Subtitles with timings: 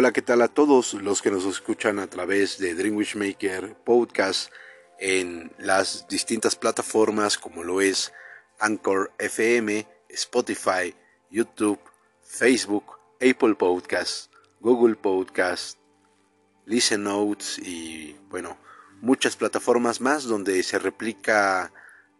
[0.00, 4.52] Hola, ¿qué tal a todos los que nos escuchan a través de Dreamwish Maker Podcast
[5.00, 8.12] en las distintas plataformas como lo es
[8.60, 10.94] Anchor FM, Spotify,
[11.32, 11.80] YouTube,
[12.22, 15.80] Facebook, Apple Podcast, Google Podcast,
[16.64, 18.56] Listen Notes y bueno,
[19.00, 21.72] muchas plataformas más donde se replica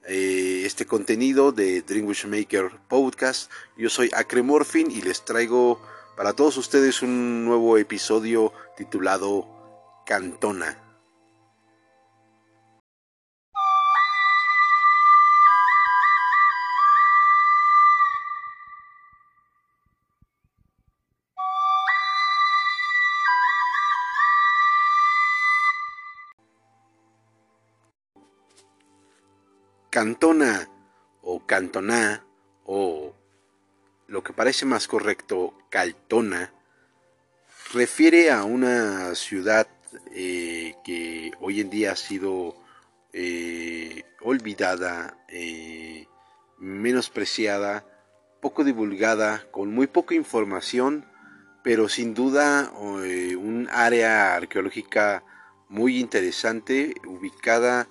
[0.05, 3.53] eh, este contenido de Dreamwish Maker Podcast.
[3.77, 5.81] Yo soy Acremorphin y les traigo
[6.19, 9.47] para todos ustedes un nuevo episodio titulado
[10.05, 10.77] Cantona.
[29.89, 30.69] Cantona
[31.23, 32.25] o Cantoná
[32.65, 33.18] o
[34.09, 36.51] lo que parece más correcto, Caltona,
[37.73, 39.69] refiere a una ciudad
[40.13, 42.57] eh, que hoy en día ha sido
[43.13, 46.07] eh, olvidada, eh,
[46.59, 47.85] menospreciada,
[48.41, 51.05] poco divulgada, con muy poca información,
[51.63, 55.23] pero sin duda un área arqueológica
[55.69, 57.89] muy interesante, ubicada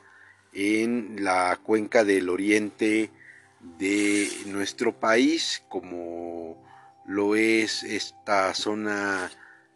[0.53, 3.11] en la cuenca del oriente
[3.59, 6.63] de nuestro país, como
[7.05, 9.31] lo es esta zona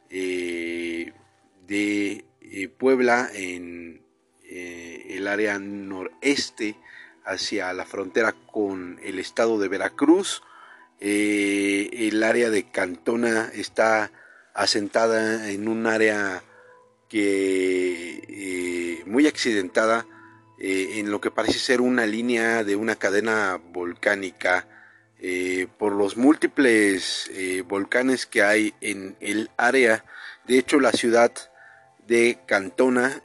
[0.10, 1.14] eh,
[1.66, 4.02] de eh, Puebla en
[4.44, 6.76] eh, el área noreste
[7.26, 10.44] hacia la frontera con el estado de Veracruz.
[11.00, 14.12] el área de Cantona está
[14.54, 16.44] asentada en un área
[17.08, 20.06] que muy accidentada
[20.64, 24.68] eh, en lo que parece ser una línea de una cadena volcánica
[25.18, 30.06] eh, por los múltiples eh, volcanes que hay en el área.
[30.46, 31.31] De hecho, la ciudad
[32.06, 33.24] de Cantona,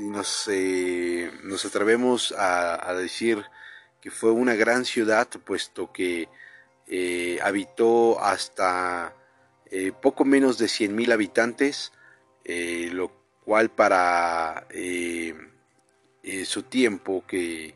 [0.00, 0.50] nos,
[1.44, 3.44] nos, atrevemos a, decir
[4.00, 6.28] que fue una gran ciudad, puesto que
[7.40, 9.14] habitó hasta
[10.00, 11.92] poco menos de 100.000 habitantes,
[12.44, 13.12] lo
[13.44, 14.66] cual para
[16.22, 17.74] eh, su tiempo que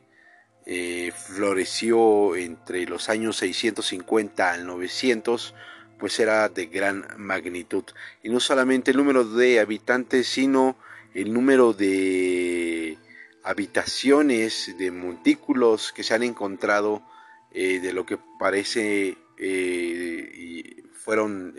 [0.66, 5.54] eh, floreció entre los años 650 al 900,
[5.98, 7.84] pues era de gran magnitud.
[8.22, 10.76] Y no solamente el número de habitantes, sino
[11.14, 12.98] el número de
[13.42, 17.02] habitaciones, de montículos que se han encontrado
[17.52, 19.18] eh, de lo que parece
[21.04, 21.54] fueron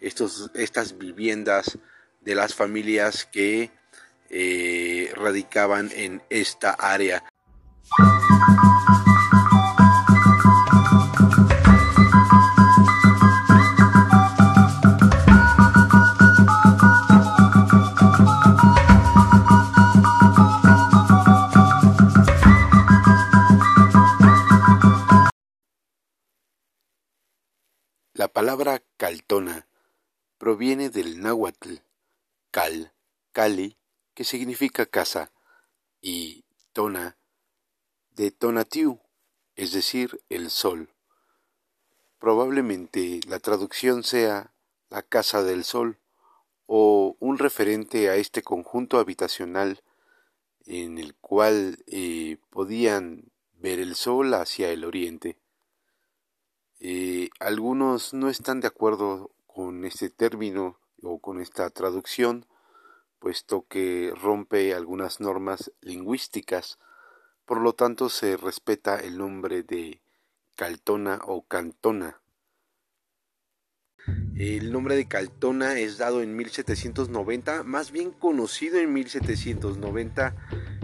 [0.00, 1.78] estos, estas viviendas
[2.22, 3.70] de las familias que
[4.30, 7.24] eh, radicaban en esta área.
[28.18, 29.68] La palabra caltona
[30.38, 31.76] proviene del náhuatl
[32.50, 32.92] cal,
[33.30, 33.78] cali,
[34.18, 35.30] que significa casa,
[36.00, 37.16] y tona,
[38.16, 38.98] de tonatiu,
[39.54, 40.92] es decir, el sol.
[42.18, 44.52] Probablemente la traducción sea
[44.90, 46.00] la casa del sol
[46.66, 49.84] o un referente a este conjunto habitacional
[50.66, 55.38] en el cual eh, podían ver el sol hacia el oriente.
[56.80, 62.48] Eh, algunos no están de acuerdo con este término o con esta traducción,
[63.18, 66.78] puesto que rompe algunas normas lingüísticas,
[67.44, 70.00] por lo tanto se respeta el nombre de
[70.54, 72.20] Caltona o Cantona.
[74.36, 80.34] El nombre de Caltona es dado en 1790, más bien conocido en 1790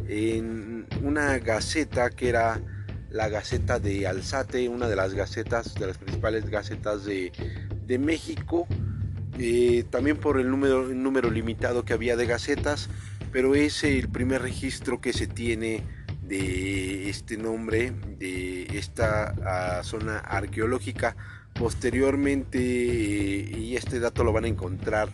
[0.08, 2.60] en una gaceta que era
[3.10, 7.30] la Gaceta de Alzate, una de las gacetas, de las principales gacetas de,
[7.86, 8.66] de México,
[9.38, 12.88] eh, también por el número, limitado que había de gacetas,
[13.32, 15.82] pero es el primer registro que se tiene
[16.22, 19.34] de este nombre, de esta
[19.78, 21.16] ah, zona arqueológica.
[21.52, 25.08] Posteriormente, eh, y este dato lo van a encontrar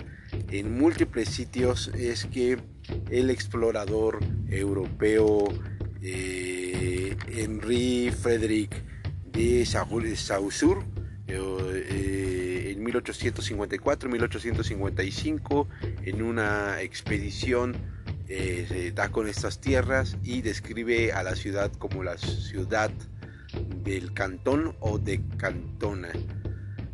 [0.51, 2.59] en múltiples sitios, es que
[3.11, 5.49] el explorador europeo
[6.03, 8.83] eh, Henri Frederick
[9.33, 10.81] de Saussure
[11.33, 15.67] eh, 1854-1855
[16.05, 17.77] en una expedición
[18.29, 22.91] eh, da con estas tierras y describe a la ciudad como la ciudad
[23.83, 26.11] del cantón o de Cantona.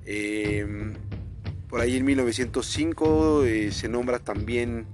[0.05, 0.94] Em,
[1.69, 4.87] por ahí en 1905 se nombra también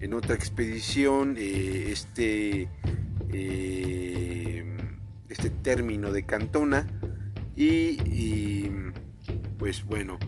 [0.00, 2.68] en otra expedición este,
[5.28, 6.86] este término de Cantona
[7.58, 8.70] y,
[9.58, 10.18] pues bueno,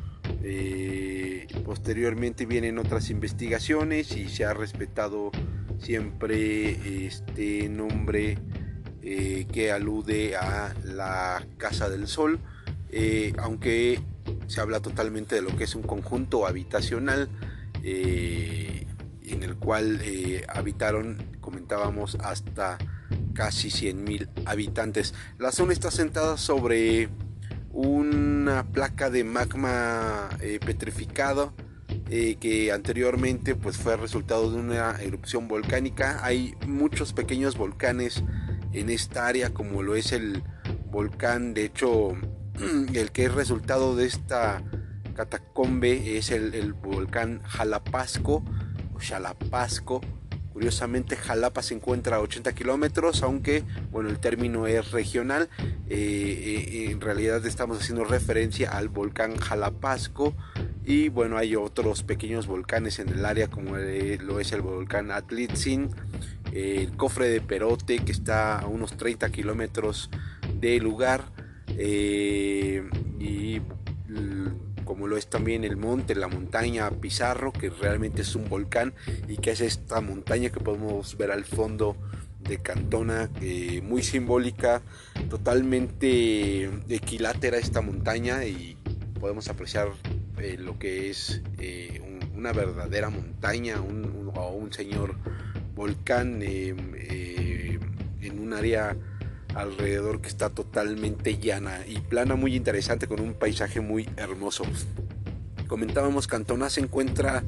[0.43, 5.31] eh, posteriormente vienen otras investigaciones y se ha respetado
[5.79, 8.39] siempre este nombre
[9.03, 12.41] eh, que alude a la Casa del Sol,
[12.91, 14.01] eh, aunque
[14.49, 17.29] se habla totalmente de lo que es un conjunto habitacional
[17.83, 20.03] en el cual
[20.49, 22.77] habitaron, comentábamos, hasta
[23.35, 25.15] casi 100.000 habitantes.
[25.39, 27.09] La zona está sentada sobre
[27.73, 31.55] una placa de magma eh, petrificado
[32.09, 36.25] eh, que anteriormente pues fue resultado de una erupción volcánica.
[36.25, 38.25] Hay muchos pequeños volcanes
[38.73, 40.43] en esta área como lo es el
[40.91, 42.13] volcán, de hecho
[42.95, 44.63] el que es resultado de esta
[45.15, 48.45] catacombe es el, volcán Jalapasco
[48.95, 50.01] o Chalapasco
[50.53, 55.49] Curiosamente Jalapa se encuentra a 80 kilómetros, aunque bueno, el término es regional.
[55.89, 60.35] Eh, eh, en realidad estamos haciendo referencia al volcán Jalapasco
[60.85, 65.91] y bueno, hay otros pequeños volcanes en el área como lo es el volcán Atlitzin,
[66.53, 70.11] el cofre de Perote que está a unos 30 kilómetros
[70.59, 71.25] del lugar
[71.77, 72.83] eh,
[73.19, 73.61] y
[75.01, 78.93] como lo es también el monte, la montaña Pizarro, que realmente es un volcán
[79.29, 81.97] y que es esta montaña que podemos ver al fondo
[82.41, 84.83] de Cantona, eh, muy simbólica,
[85.31, 88.77] totalmente equilátera esta montaña y
[89.19, 89.89] podemos apreciar
[90.37, 92.03] eh, lo que es eh,
[92.37, 95.15] una verdadera montaña o un señor
[95.75, 96.91] volcán en
[98.39, 98.95] un área
[99.55, 104.65] alrededor que está totalmente llana y plana, muy interesante con un paisaje muy hermoso.
[105.67, 107.45] Comentábamos, Cantona se encuentra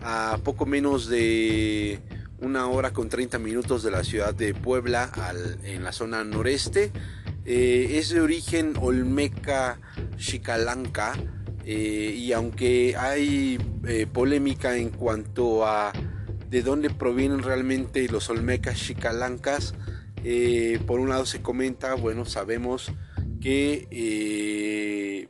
[0.00, 2.00] a poco menos de
[2.40, 5.10] una hora con 30 minutos de la ciudad de Puebla
[5.64, 6.92] en la zona noreste.
[7.44, 9.80] Eh, es de origen olmeca
[10.16, 11.14] chicalanca
[11.64, 15.92] eh, y aunque hay eh, polémica en cuanto a
[16.50, 19.74] de dónde provienen realmente los olmecas chicalancas,
[20.24, 22.92] eh, por un lado se comenta, bueno, sabemos
[23.40, 25.28] que eh,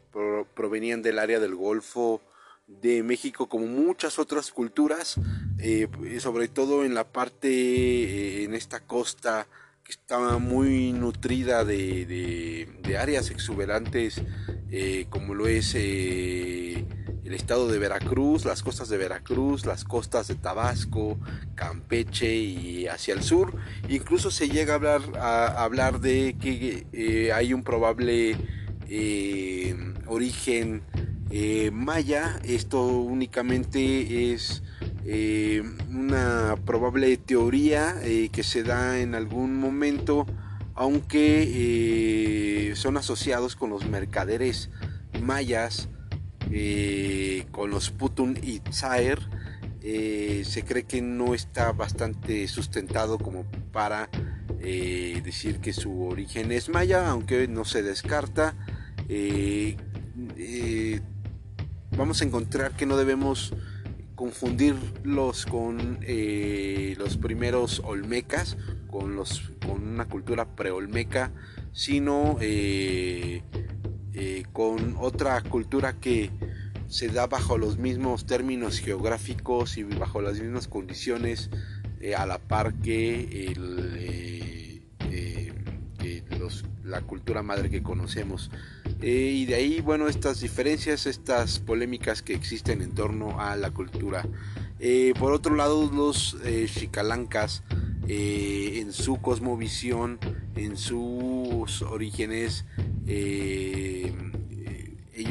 [0.54, 2.20] provenían del área del Golfo
[2.66, 5.16] de México como muchas otras culturas,
[5.58, 5.88] eh,
[6.20, 9.46] sobre todo en la parte, en esta costa
[9.84, 14.22] que estaba muy nutrida de, de áreas exuberantes
[15.10, 15.74] como lo es
[17.24, 21.18] el estado de Veracruz, las costas de Veracruz, las costas de Tabasco,
[21.54, 23.54] Campeche y hacia el sur.
[23.88, 28.36] Incluso se llega a hablar, de que eh, hay un probable
[28.88, 30.82] eh, origen
[31.30, 32.40] eh, maya.
[32.44, 34.62] Esto únicamente es
[35.90, 37.96] una probable teoría
[38.30, 40.26] que se da en algún momento,
[40.74, 44.70] aunque son asociados con los mercaderes
[45.20, 45.88] mayas
[46.54, 49.18] eh, con los Putun y Tsaer
[49.80, 54.10] eh, se cree que no está bastante sustentado como para
[54.60, 58.54] eh, decir que su origen es maya, aunque no se descarta.
[61.96, 63.54] vamos a encontrar que no debemos
[64.14, 66.00] confundirlos con
[66.98, 68.58] los primeros olmecas,
[68.90, 71.32] con, los, con una cultura preolmeca,
[71.72, 72.36] sino
[74.14, 76.30] eh, con otra cultura que
[76.86, 81.48] se da bajo los mismos términos geográficos y bajo las mismas condiciones
[82.00, 84.82] eh, a la par que eh,
[86.84, 88.50] la cultura madre que conocemos.
[89.00, 94.26] y de ahí, bueno, estas diferencias, estas polémicas que existen en torno a la cultura.
[95.18, 97.62] por otro lado, los chicalancas,
[98.06, 100.18] en su cosmovisión,
[100.54, 102.66] en sus orígenes,
[103.06, 104.01] eh,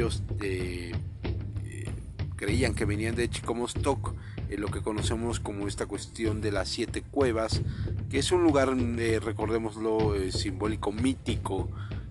[0.01, 0.93] ellos eh,
[2.35, 4.15] creían que venían de Chicomostoc,
[4.49, 7.61] en lo que conocemos como esta cuestión de las siete cuevas,
[8.09, 11.69] que es un lugar, eh, recordémoslo, simbólico, mítico,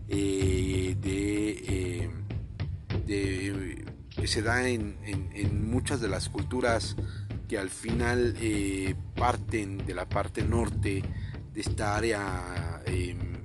[0.09, 2.07] que
[4.25, 4.97] se da en,
[5.69, 6.95] muchas de las culturas
[7.49, 8.37] que al final
[9.17, 11.03] parten de la parte norte
[11.53, 12.83] de esta área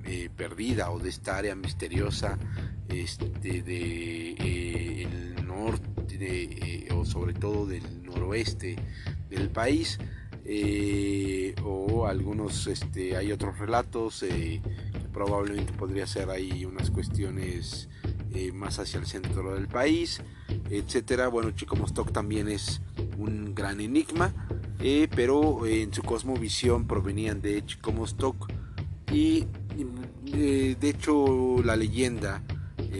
[0.08, 2.38] eh, perdida o de esta área misteriosa
[2.88, 8.76] este, de eh, el norte eh, o sobre todo del noroeste
[9.28, 9.98] del país
[11.64, 14.60] o algunos este, hay otros relatos que
[15.12, 17.88] probablemente podría ser ahí unas cuestiones
[18.52, 20.20] más hacia el centro del país,
[20.70, 21.28] etcétera.
[21.28, 22.82] Bueno, Chicomostoc también es
[23.16, 24.34] un gran enigma,
[25.16, 28.46] pero en su cosmovisión provenían de Chicomostoc
[29.10, 29.46] y
[30.26, 32.42] de hecho la leyenda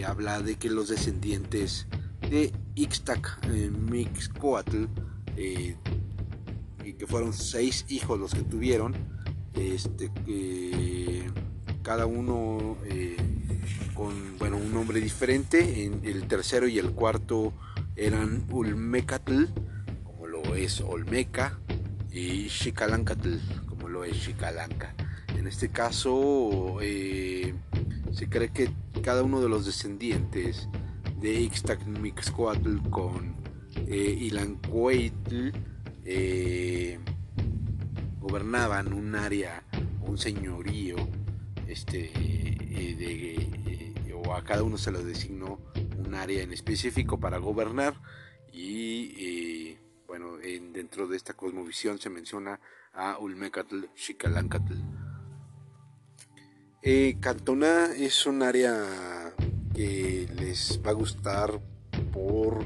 [0.07, 1.87] habla de que los descendientes
[2.31, 4.87] de Ixtac Mixcoatl
[6.97, 8.95] que fueron seis hijos los que tuvieron,
[9.55, 10.11] este,
[11.83, 13.17] cada uno eh,
[13.95, 17.53] con bueno, un nombre diferente, en el tercero y el cuarto
[17.97, 19.45] eran Ulmecatl,
[20.05, 21.59] como lo es Olmeca,
[22.11, 24.95] y Xicalancatl, como lo es Xicalanca.
[25.37, 27.55] En este caso, eh,
[28.17, 28.71] se cree que
[29.03, 30.71] cada uno de los descendientes
[31.21, 33.37] de Ixtacmixcoatl con
[33.87, 34.31] eh,
[36.07, 36.99] eh,
[38.19, 39.63] gobernaban un área,
[40.01, 40.97] un señorío,
[41.67, 45.61] este, eh, eh, o a cada uno se lo designó
[45.99, 48.01] un área en específico para gobernar
[48.51, 52.61] y bueno, dentro de esta cosmovisión se menciona
[52.95, 54.96] a Ulmecatl, Xicalancatl.
[57.19, 59.35] Cantona es un área
[59.75, 61.61] que les va a gustar
[62.13, 62.65] por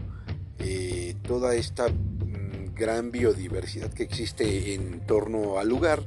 [1.26, 1.86] toda esta
[2.74, 6.02] gran biodiversidad que existe en torno al lugar,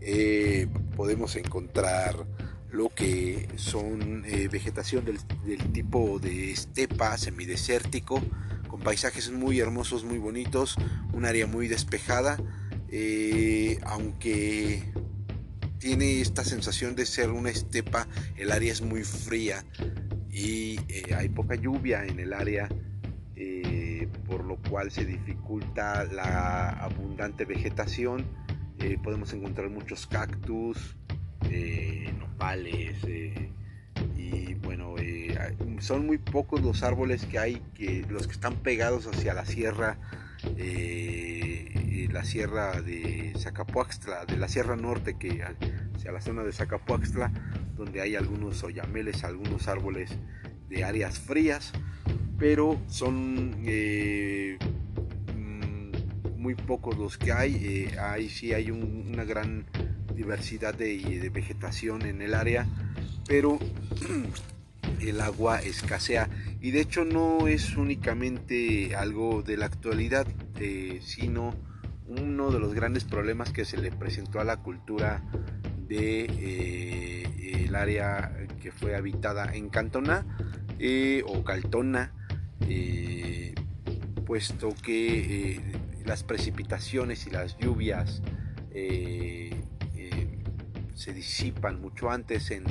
[0.00, 2.26] eh, podemos encontrar
[2.70, 5.18] lo que son eh, vegetación del,
[5.72, 8.22] tipo de estepa semidesértico,
[8.68, 10.76] con paisajes muy hermosos, muy bonitos,
[11.12, 12.38] un área muy despejada,
[12.88, 14.84] eh, aunque
[15.80, 18.06] tiene esta sensación de ser una estepa,
[18.36, 19.64] el área es muy fría
[20.30, 20.78] y
[21.12, 22.68] hay poca lluvia en el área
[24.30, 28.24] por lo cual se dificulta la abundante vegetación.
[28.78, 30.96] Eh, podemos encontrar muchos cactus,
[31.50, 33.50] eh, nopales eh,
[34.16, 34.94] y bueno,
[35.80, 39.98] son muy pocos los árboles que hay, que, los que están pegados hacia la sierra,
[42.12, 45.42] la sierra de Zacapuaxtla, de la sierra norte que
[45.94, 47.32] hacia la zona de Zacapuaxtla,
[47.76, 50.10] donde hay algunos oyameles, algunos árboles
[50.68, 51.72] de áreas frías
[52.40, 54.58] pero son eh,
[55.36, 57.54] mm, muy pocos los que hay.
[57.54, 59.66] Eh, ahí sí hay una gran
[60.14, 62.66] diversidad de, vegetación en el área,
[63.28, 63.58] pero
[65.00, 66.28] el agua escasea.
[66.60, 70.26] Y de hecho no es únicamente algo de la actualidad,
[70.58, 71.54] eh, sino
[72.06, 75.22] uno de los grandes problemas que se le presentó a la cultura
[75.88, 77.24] de
[77.64, 80.26] el área que fue habitada en Cantona
[81.26, 82.12] o Caltona
[82.68, 83.54] eh,
[84.26, 85.60] puesto que eh,
[86.04, 88.22] las precipitaciones y las lluvias
[88.72, 89.50] eh,
[90.94, 92.64] se disipan mucho antes en,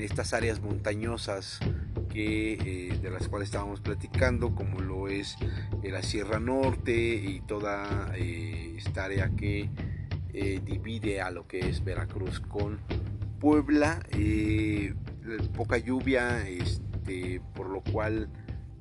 [0.00, 1.58] estas áreas montañosas
[2.08, 5.36] que, de las cuales estábamos platicando, como lo es
[5.82, 9.70] la Sierra Norte y toda esta área que
[10.64, 12.78] divide a lo que es Veracruz con
[13.40, 14.00] Puebla.
[15.56, 18.28] poca lluvia, este, por lo cual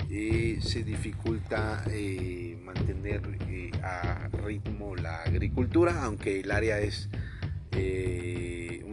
[0.09, 7.09] eh, se dificulta eh, mantener eh, a ritmo la agricultura, aunque el área es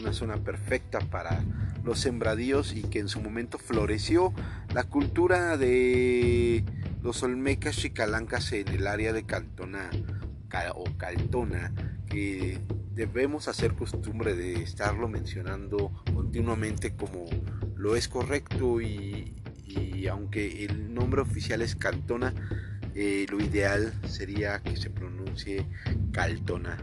[0.04, 1.42] una zona perfecta para
[1.82, 4.34] los sembradíos y que en su momento floreció
[4.74, 6.62] la cultura de
[7.02, 9.90] los olmecas chicalancas en el área de Cantona
[10.74, 11.72] o Caltona,
[12.06, 12.60] que
[12.92, 17.24] debemos hacer costumbre de estarlo mencionando continuamente como
[17.76, 19.34] lo es correcto y,
[20.08, 22.34] aunque el nombre oficial es Cantona,
[22.94, 25.66] eh, lo ideal sería que se pronuncie
[26.12, 26.76] Caltona.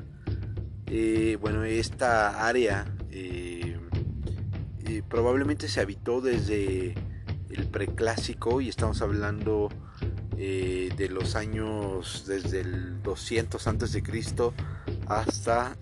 [0.87, 3.77] Eh, bueno, esta área eh,
[5.09, 6.95] probablemente se habitó desde
[7.49, 9.69] el preclásico y estamos hablando
[10.37, 14.55] de los años desde el 200 antes de Cristo
[15.05, 15.77] hasta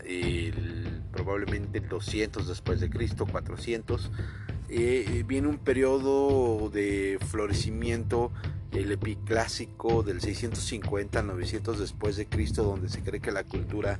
[1.14, 4.12] probablemente el 200 después de Cristo, 400
[4.72, 8.32] eh, viene un periodo de florecimiento,
[8.72, 14.00] el epiclásico del 650 900 después de Cristo, donde se cree que la cultura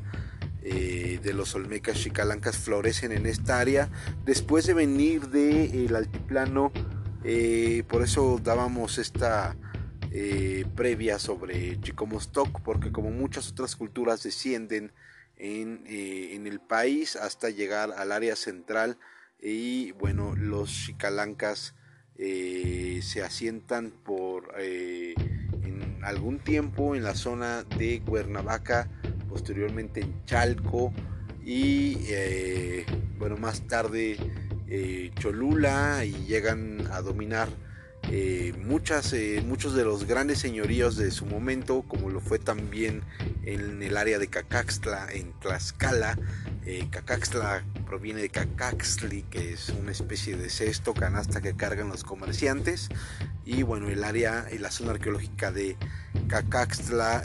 [0.64, 3.90] eh, de los olmecas chicalancas florecen en esta área,
[4.26, 6.72] después de venir del altiplano,
[7.24, 9.56] eh, por eso dábamos esta
[10.76, 14.92] previa sobre Chicomostoc, porque como muchas otras culturas descienden
[15.38, 18.98] en, en el país hasta llegar al área central,
[19.42, 21.76] y bueno, los chicalancas
[22.22, 25.16] eh, se asientan por eh,
[26.10, 28.90] algún tiempo en la zona de Cuernavaca,
[29.30, 30.94] posteriormente en Chalco
[31.44, 32.86] y eh,
[33.18, 34.18] bueno, más tarde
[35.18, 37.50] Cholula y llegan a dominar
[38.12, 43.04] eh, muchas, eh, muchos de los grandes señoríos de su momento, como lo fue también
[43.44, 46.18] en el área de Cacaxtla, en Tlaxcala.
[46.66, 52.04] Eh, Cacaxtla proviene de Cacaxtli, que es una especie de cesto, canasta que cargan los
[52.04, 52.90] comerciantes.
[53.46, 55.78] Y bueno, el área, la zona arqueológica de
[56.28, 57.24] Cacaxtla,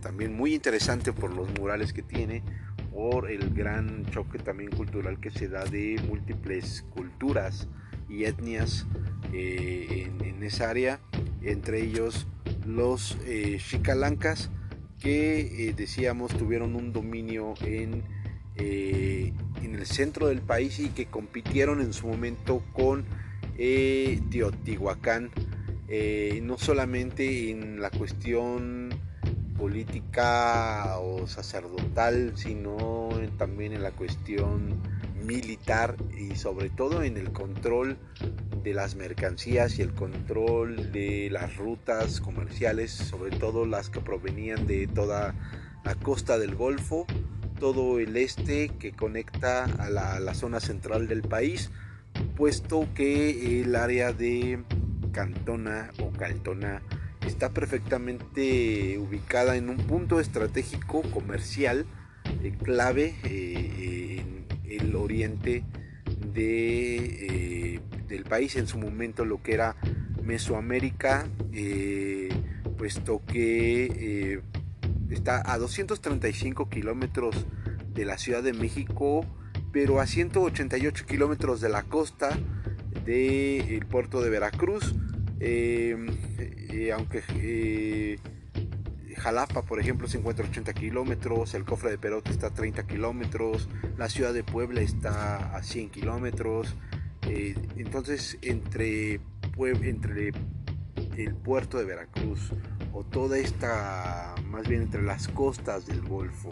[0.00, 2.44] también muy interesante por los murales que tiene,
[2.92, 7.66] por el gran choque también cultural que se da de múltiples culturas
[8.24, 8.86] etnias
[9.32, 11.00] eh, en, esa área,
[11.42, 12.26] entre ellos
[12.66, 13.58] los eh,
[15.00, 18.02] que eh, decíamos tuvieron un dominio en,
[18.56, 23.04] eh, en el centro del país y que compitieron en su momento con
[23.56, 25.30] Teotihuacán,
[26.42, 28.88] no solamente en la cuestión
[29.56, 34.80] política o sacerdotal, sino también en la cuestión
[35.22, 37.98] militar y sobre todo en el control
[38.62, 44.66] de las mercancías y el control de las rutas comerciales, sobre todo las que provenían
[44.66, 45.34] de toda
[45.84, 47.06] la costa del Golfo,
[47.58, 51.70] todo el este que conecta a la, zona central del país,
[52.36, 54.62] puesto que el área de
[55.12, 56.82] Cantona o Caltona
[57.26, 61.86] está perfectamente ubicada en un punto estratégico comercial
[62.42, 64.41] eh, clave eh,
[64.76, 65.64] el oriente
[66.32, 69.76] de, eh, del país, en su momento lo que era
[70.22, 71.28] Mesoamérica,
[72.76, 74.40] puesto que
[75.10, 77.46] está a 235 kilómetros
[77.94, 79.26] de la Ciudad de México,
[79.72, 82.30] pero a 188 kilómetros de la costa
[83.04, 84.94] del puerto de Veracruz.
[86.92, 88.18] aunque
[89.16, 92.86] Jalapa, por ejemplo, se encuentra a 80 kilómetros, el cofre de Perote está a 30
[92.86, 96.74] kilómetros, la ciudad de Puebla está a 100 kilómetros.
[97.28, 99.20] Eh, entonces, entre,
[99.58, 100.32] entre
[101.16, 102.52] el puerto de Veracruz
[102.92, 106.50] o toda esta, más bien entre las costas del Golfo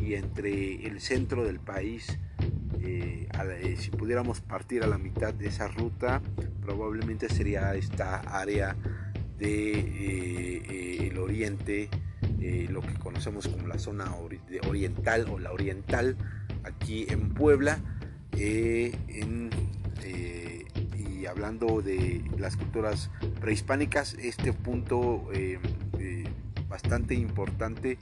[0.00, 2.18] y entre el centro del país,
[2.80, 6.20] eh, eh, si pudiéramos partir a la mitad de esa ruta,
[6.60, 8.76] probablemente sería esta área
[9.42, 11.88] de eh, el oriente,
[12.40, 14.14] eh, lo que conocemos como la zona
[14.68, 16.16] oriental o la oriental,
[16.62, 17.80] aquí en Puebla,
[18.38, 18.96] eh,
[20.96, 25.28] y hablando de las culturas prehispánicas, este punto
[26.68, 27.98] bastante importante,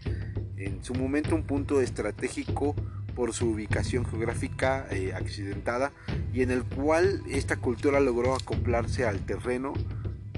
[0.56, 2.74] en su momento un punto estratégico
[3.14, 5.92] por su ubicación geográfica accidentada
[6.32, 9.74] y en el cual esta cultura logró acoplarse al terreno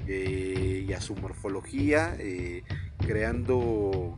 [0.07, 2.63] eh, y a su morfología, eh,
[2.97, 4.17] creando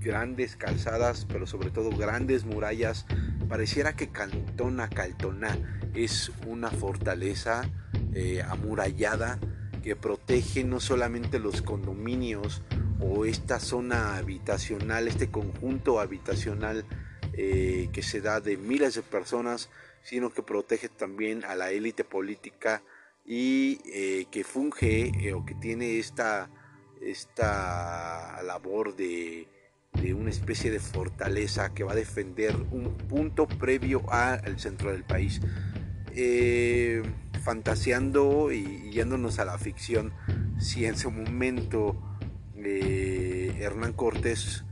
[0.00, 3.06] grandes calzadas, pero sobre todo grandes murallas.
[3.48, 5.56] Pareciera que Cantona Caltona
[5.94, 7.62] es una fortaleza
[8.14, 9.38] eh, amurallada
[9.82, 12.62] que protege no solamente los condominios
[13.00, 16.84] o esta zona habitacional, este conjunto habitacional
[17.32, 19.70] que se da de miles de personas,
[20.02, 22.82] sino que protege también a la élite política
[23.24, 26.50] y eh, que funge eh, o que tiene esta,
[27.00, 29.48] esta labor de,
[30.16, 35.40] una especie de fortaleza que va a defender un punto previo al centro del país.
[36.14, 37.02] Eh,
[37.42, 40.12] fantaseando y yéndonos a la ficción,
[40.58, 41.96] si en su momento
[42.56, 44.64] Hernán Cortés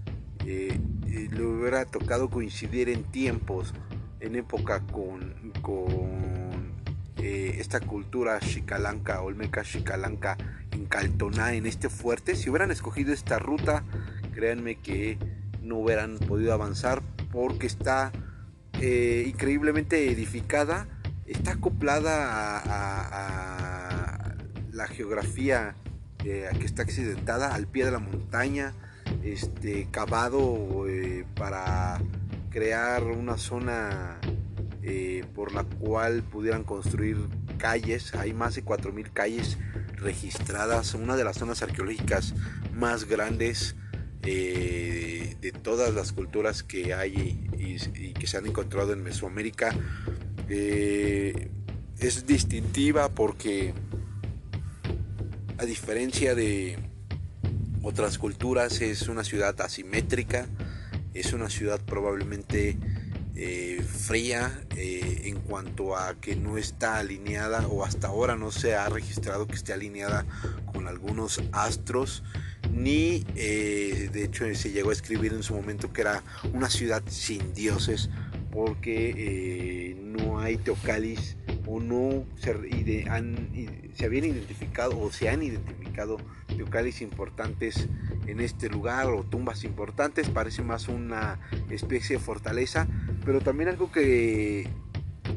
[0.44, 3.74] le hubiera tocado coincidir en tiempos,
[4.20, 5.34] en época con
[7.22, 10.38] eh, esta cultura chicalanca, olmeca chicalanca,
[10.72, 13.84] en Caltoná, en este fuerte, si hubieran escogido esta ruta,
[14.32, 15.18] créanme que
[15.60, 18.10] no hubieran podido avanzar porque está
[18.80, 20.88] eh, increíblemente edificada,
[21.26, 24.34] está acoplada a,
[24.72, 25.74] la geografía
[26.24, 28.72] eh, que está accidentada, al pie de la montaña,
[29.22, 30.86] este, cavado
[31.34, 32.00] para
[32.48, 34.18] crear una zona
[34.82, 37.18] eh, por la cual pudieran construir
[37.58, 38.14] calles.
[38.14, 39.58] Hay más de 4.000 calles
[39.96, 42.34] registradas, una de las zonas arqueológicas
[42.74, 43.76] más grandes
[44.22, 49.74] eh, de todas las culturas que hay y, que se han encontrado en Mesoamérica.
[50.48, 51.50] Eh,
[51.98, 53.74] es distintiva porque
[55.58, 56.78] a diferencia de
[57.82, 60.46] otras culturas es una ciudad asimétrica,
[61.12, 62.78] es una ciudad probablemente
[63.42, 68.74] eh, fría eh, en cuanto a que no está alineada o hasta ahora no se
[68.74, 70.26] ha registrado que esté alineada
[70.74, 72.22] con algunos astros
[72.70, 76.22] ni eh, de hecho se llegó a escribir en su momento que era
[76.52, 78.10] una ciudad sin dioses
[78.52, 81.38] porque no hay teocalis
[81.70, 82.52] o no se,
[83.94, 86.16] se habían identificado o se han identificado
[86.48, 87.88] teocallis importantes
[88.26, 91.38] en este lugar o tumbas importantes, parece más una
[91.70, 92.88] especie de fortaleza,
[93.24, 94.68] pero también algo que,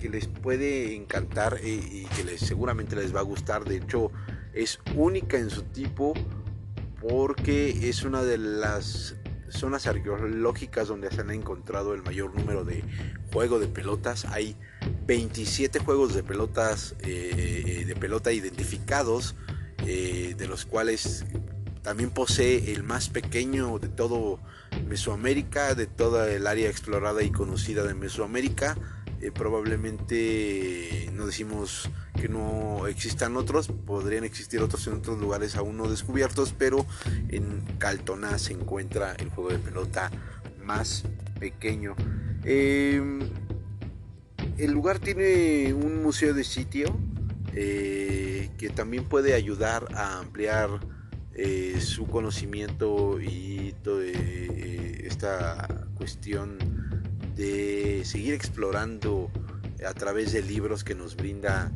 [0.01, 4.11] que les puede encantar y, y que les, seguramente les va a gustar, de hecho
[4.53, 6.13] es única en su tipo
[6.99, 9.15] porque es una de las
[9.53, 12.83] zonas arqueológicas donde se han encontrado el mayor número de
[13.31, 14.25] juegos de pelotas.
[14.25, 14.55] Hay
[15.05, 19.35] 27 juegos de pelotas eh, de pelota identificados,
[19.85, 21.25] eh, de los cuales
[21.81, 24.39] también posee el más pequeño de todo
[24.87, 28.77] Mesoamérica, de toda el área explorada y conocida de Mesoamérica.
[29.23, 35.77] Eh, probablemente no decimos que no existan otros, podrían existir otros en otros lugares aún
[35.77, 36.85] no descubiertos, pero
[37.29, 40.11] en Caltona se encuentra el juego de pelota
[40.61, 41.05] más
[41.39, 41.95] pequeño.
[42.43, 43.21] Em,
[44.57, 46.93] el lugar tiene un museo de sitio
[47.53, 50.81] eh, que también puede ayudar a ampliar
[51.33, 53.73] eh, su conocimiento y
[55.05, 56.82] esta cuestión
[57.35, 59.31] de seguir explorando
[59.85, 61.71] a través de libros que nos brinda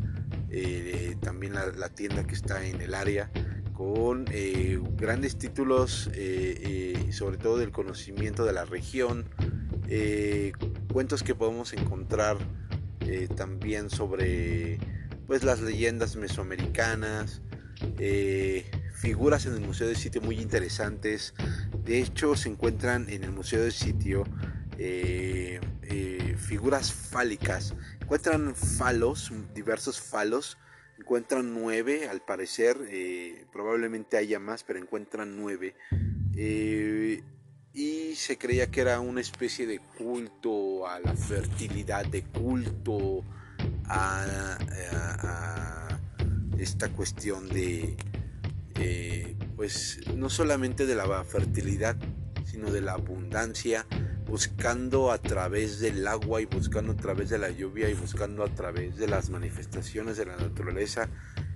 [0.49, 3.29] eh, también la, tienda que está en el área
[3.73, 9.25] con eh, grandes títulos eh, sobre todo del conocimiento de la región
[10.91, 12.37] cuentos que podemos encontrar
[13.35, 14.79] también sobre
[15.27, 17.41] pues las leyendas mesoamericanas
[18.93, 21.33] figuras en el museo del sitio muy interesantes.
[21.85, 24.25] De hecho se encuentran en el museo del sitio
[26.37, 27.73] figuras fálicas
[28.07, 30.57] Encuentran falos, diversos falos.
[30.97, 32.77] Encuentran nueve, al parecer.
[32.89, 35.75] Eh, probablemente haya más, pero encuentran nueve.
[36.33, 37.21] Eh,
[37.73, 43.25] y se creía que era una especie de culto a la fertilidad, de culto
[43.83, 44.25] a,
[46.57, 47.97] esta cuestión de,
[48.75, 51.97] eh, pues, no solamente de la fertilidad,
[52.45, 53.85] sino de la abundancia
[54.27, 58.49] buscando a través del agua y buscando a través de la lluvia y buscando a
[58.49, 61.09] través de las manifestaciones de la naturaleza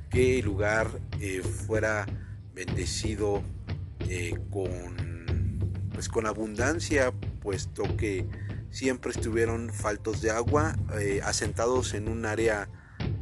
[0.09, 0.87] que el lugar
[1.19, 2.05] eh, fuera
[2.53, 3.43] bendecido
[4.07, 5.11] eh, con
[5.93, 8.25] pues con abundancia puesto que
[8.69, 12.69] siempre estuvieron faltos de agua eh, asentados en un área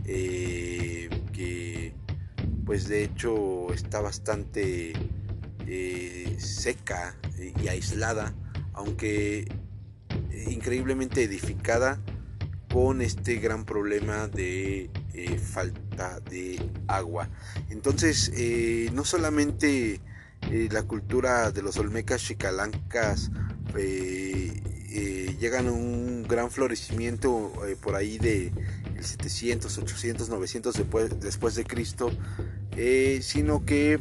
[0.06, 1.94] que
[2.66, 4.94] pues de hecho está bastante
[6.38, 7.16] seca
[7.62, 8.34] y aislada
[8.80, 12.00] aunque eh, increíblemente edificada
[12.72, 17.30] con este gran problema de eh, falta de agua.
[17.70, 20.00] Entonces, eh, no solamente
[20.72, 23.30] la cultura de los olmecas chicalancas
[25.38, 28.54] llegan a un gran florecimiento por ahí de
[29.02, 32.10] 700, 800, 900 después, después de Cristo,
[33.22, 34.00] sino que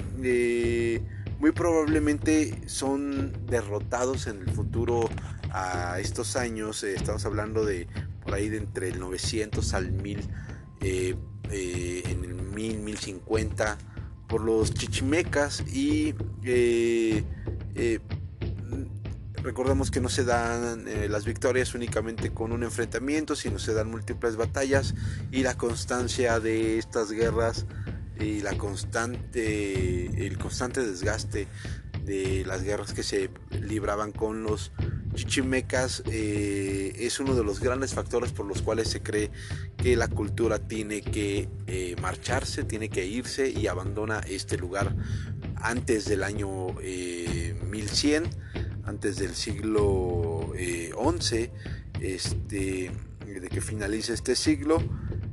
[1.38, 5.08] muy probablemente son derrotados en el futuro
[5.50, 6.82] a estos años.
[6.82, 7.86] Eh, estamos hablando de
[8.22, 10.20] por ahí de entre el 900 al 1000,
[10.80, 11.14] eh,
[11.50, 13.78] eh, en el 1000, 1050,
[14.26, 16.14] por los chichimecas y
[19.42, 24.36] recordemos que no se dan las victorias únicamente con un enfrentamiento, sino se dan múltiples
[24.36, 24.94] batallas
[25.30, 27.64] y la constancia de estas guerras
[28.20, 31.48] y la constante, el constante desgaste
[32.04, 34.72] de las guerras que se libraban con los
[35.14, 39.30] chichimecas eh, es uno de los grandes factores por los cuales se cree
[39.76, 44.94] que la cultura tiene que eh, marcharse, tiene que irse y abandona este lugar
[45.56, 48.30] antes del año 1100, eh,
[48.84, 51.50] antes del siglo XI,
[52.00, 52.90] este,
[53.26, 54.82] de que finalice este siglo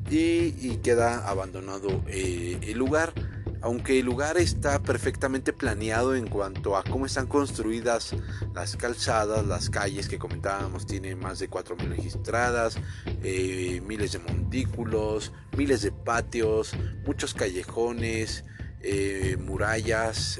[0.09, 3.13] y, queda abandonado eh, el lugar.
[3.61, 8.15] Aunque el lugar está perfectamente planeado en cuanto a cómo están construidas
[8.53, 12.77] las calzadas, las calles que comentábamos, tiene más de 4.000 registradas,
[13.23, 16.73] eh, miles de montículos, miles de patios,
[17.07, 18.45] muchos callejones,
[18.81, 20.39] eh, murallas,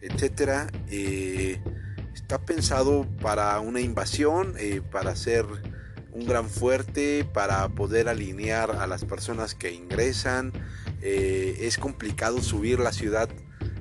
[0.00, 0.66] etcétera.
[2.12, 4.56] está pensado para una invasión,
[4.90, 5.46] para hacer
[6.12, 10.52] un gran fuerte para poder alinear a las personas que ingresan.
[11.02, 13.28] Eh, es complicado subir la ciudad.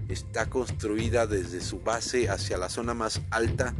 [0.07, 3.75] Está construida desde su base hacia la zona más alta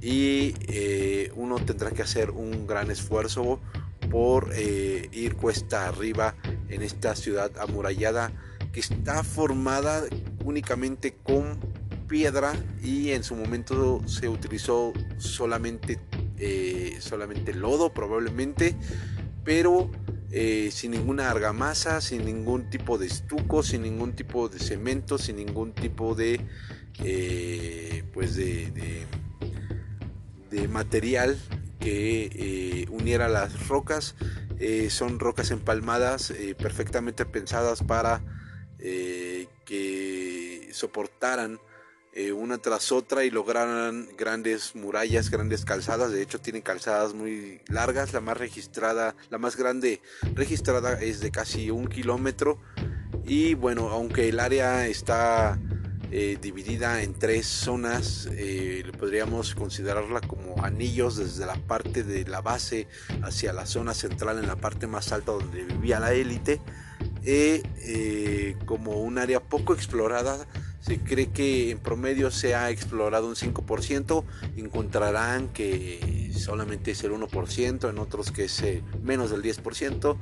[0.00, 3.60] y eh, uno tendrá que hacer un gran esfuerzo
[4.10, 6.34] por eh, ir cuesta arriba
[6.68, 8.32] en esta ciudad amurallada
[8.72, 10.04] que está formada
[10.44, 11.58] únicamente con
[12.08, 16.00] piedra y en su momento se utilizó solamente
[16.42, 18.74] eh, solamente lodo probablemente,
[19.44, 19.90] pero
[20.30, 25.36] eh, sin ninguna argamasa, sin ningún tipo de estuco, sin ningún tipo de cemento, sin
[25.36, 26.40] ningún tipo de,
[27.04, 28.70] eh, pues de,
[30.50, 31.38] de, material
[31.78, 34.14] que uniera las rocas.
[34.88, 38.22] son rocas empalmadas perfectamente pensadas para
[38.78, 41.58] que soportaran
[42.12, 46.10] eh, una tras otra y lograran grandes murallas, grandes calzadas.
[46.10, 48.12] De hecho, tienen calzadas muy largas.
[48.12, 50.00] La más registrada, la más grande
[50.34, 52.58] registrada es de casi un kilómetro.
[53.24, 55.56] Y bueno, aunque el área está
[56.10, 62.40] eh, dividida en tres zonas, eh, podríamos considerarla como anillos desde la parte de la
[62.40, 62.88] base
[63.22, 66.60] hacia la zona central en la parte más alta donde vivía la élite.
[68.66, 70.48] como un área poco explorada
[70.80, 74.24] se cree que en promedio se ha explorado un 5%,
[74.56, 80.16] encontrarán que solamente es el 1%, en otros que es eh, menos del 10%,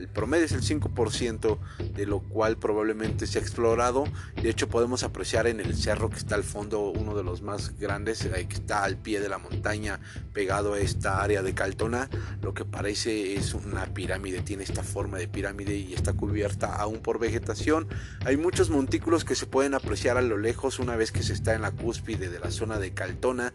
[0.00, 1.58] el promedio es el 5%,
[1.94, 4.04] de lo cual probablemente se ha explorado.
[4.40, 7.78] De hecho, podemos apreciar en el cerro que está al fondo, uno de los más
[7.78, 10.00] grandes, que está al pie de la montaña,
[10.32, 12.08] pegado a esta área de Caltona,
[12.40, 17.00] lo que parece es una pirámide, tiene esta forma de pirámide y está cubierta aún
[17.00, 17.88] por vegetación.
[18.24, 21.54] Hay muchos montículos que se pueden apreciar a lo lejos una vez que se está
[21.54, 23.52] en la cúspide de la zona de Caltona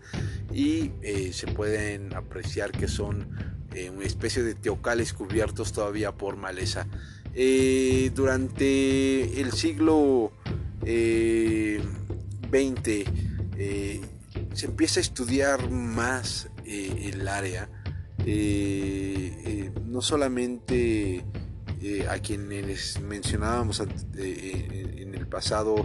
[0.54, 6.38] y eh, se pueden apreciar que son eh, una especie de teocales cubiertos todavía por
[6.38, 6.88] maleza.
[7.34, 10.32] Eh, durante el siglo
[10.82, 13.04] XX
[13.58, 14.02] eh,
[14.54, 17.70] se empieza a estudiar más el área,
[19.86, 21.26] no solamente
[22.10, 23.84] a quienes mencionábamos
[24.16, 25.76] en el pasado,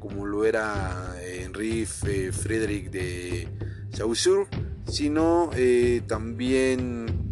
[0.00, 3.48] como lo era Henri Frédéric de
[3.92, 4.46] Saussure,
[4.86, 5.50] sino
[6.06, 7.23] también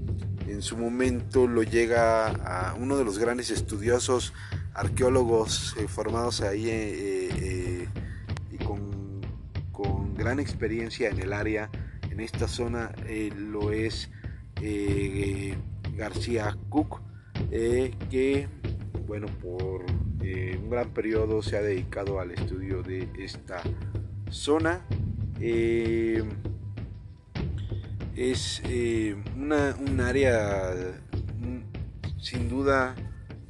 [0.62, 4.32] en su momento lo llega a uno de los grandes estudiosos
[4.74, 7.88] arqueólogos eh, formados ahí eh, eh,
[8.52, 9.22] y con,
[9.72, 11.68] con, gran experiencia en el área,
[12.12, 12.92] en esta zona
[13.36, 14.08] lo es
[15.96, 17.00] García Cook,
[17.50, 18.46] que
[19.08, 23.60] bueno, por un gran periodo se ha dedicado al estudio de esta
[24.30, 24.86] zona
[28.16, 30.74] es eh, una, un área
[31.38, 32.94] mm, sin duda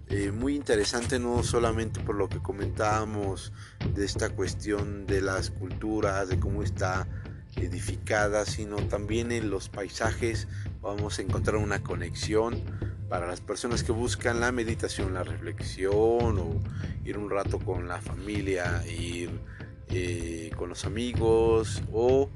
[0.08, 3.52] eh, muy interesante, no solamente por lo que comentábamos
[3.94, 7.08] de esta cuestión de las culturas, de cómo está
[7.56, 10.48] edificada, sino también en los paisajes.
[10.80, 12.62] Vamos a encontrar una conexión
[13.08, 16.60] para las personas que buscan la meditación, la reflexión o
[17.04, 19.30] ir un rato con la familia, ir
[19.94, 22.30] eh, con los amigos o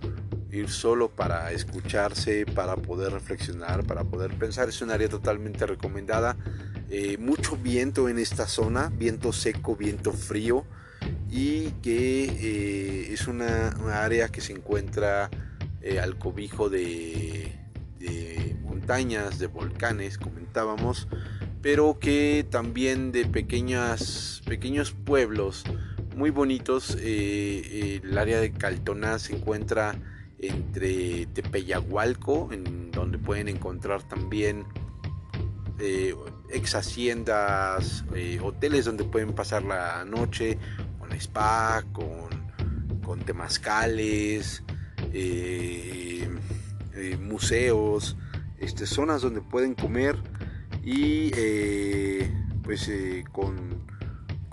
[0.52, 4.68] ir solo para escucharse, para poder reflexionar, para poder pensar.
[4.68, 6.36] Es un área totalmente recomendada.
[6.90, 10.66] Eh, mucho viento en esta zona, viento seco, viento frío
[11.30, 13.68] y que eh, es una,
[14.02, 15.30] área que se encuentra
[16.02, 17.54] al cobijo de,
[18.62, 21.08] montañas, de volcanes, comentábamos,
[21.62, 25.64] pero que también de pequeñas, pequeños pueblos
[26.16, 26.96] muy bonitos.
[27.00, 29.94] el área de Caltona se encuentra
[30.38, 34.64] entre Tepeyagualco, en donde pueden encontrar también
[35.78, 36.14] eh,
[36.50, 40.58] ex haciendas, eh, hoteles donde pueden pasar la noche,
[40.98, 44.62] con spa, con, con temazcales,
[45.12, 46.28] eh,
[47.20, 48.16] museos,
[48.58, 50.16] este, zonas donde pueden comer
[50.82, 51.30] y
[52.62, 52.90] pues
[53.32, 53.86] con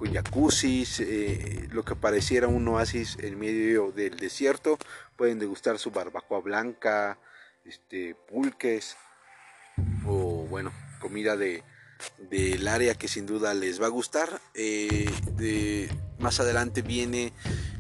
[0.04, 1.02] con jacuzzis,
[1.72, 4.78] lo que pareciera un oasis en medio del desierto,
[5.16, 7.18] pueden degustar su barbacoa blanca,
[7.64, 8.98] este, pulques
[10.06, 11.64] o bueno, comida de
[12.30, 14.42] del área que sin duda les va a gustar.
[14.56, 15.90] Eh,
[16.20, 17.32] más adelante viene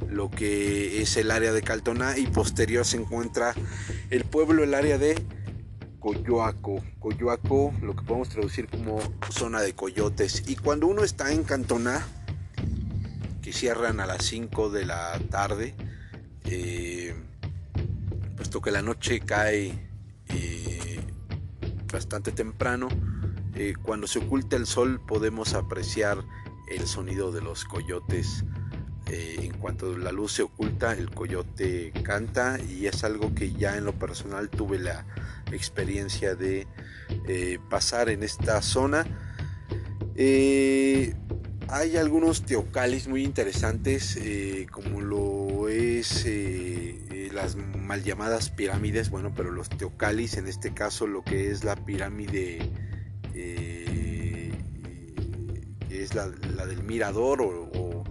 [0.07, 3.53] lo que es el área de Caltona y posterior se encuentra
[4.11, 5.21] el pueblo, el área de
[6.03, 6.83] Coyoaco.
[6.99, 10.43] Coyoaco, lo que podemos traducir como zona de coyotes.
[10.47, 12.05] Y cuando uno está en Cantona,
[13.41, 15.73] que cierran a las 5 de la tarde,
[16.43, 17.15] eh,
[18.35, 19.79] puesto que la noche cae
[20.27, 20.99] eh,
[21.89, 22.89] bastante temprano,
[23.55, 26.17] eh, cuando se oculta el sol podemos apreciar
[26.69, 28.43] el sonido de los coyotes.
[29.05, 33.85] en cuanto la luz se oculta, el coyote canta y es algo que ya en
[33.85, 35.05] lo personal tuve la
[35.53, 36.67] experiencia de
[37.69, 39.05] pasar en esta zona.
[41.73, 49.09] Hay algunos teocalis muy interesantes, eh, como lo es eh, eh, las mal llamadas pirámides,
[49.09, 52.59] bueno, pero los teocalis, en este caso lo que es la pirámide
[55.89, 58.03] es la, del Mirador o,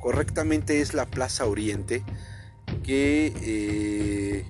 [0.00, 2.02] correctamente es la Plaza Oriente
[2.82, 4.44] que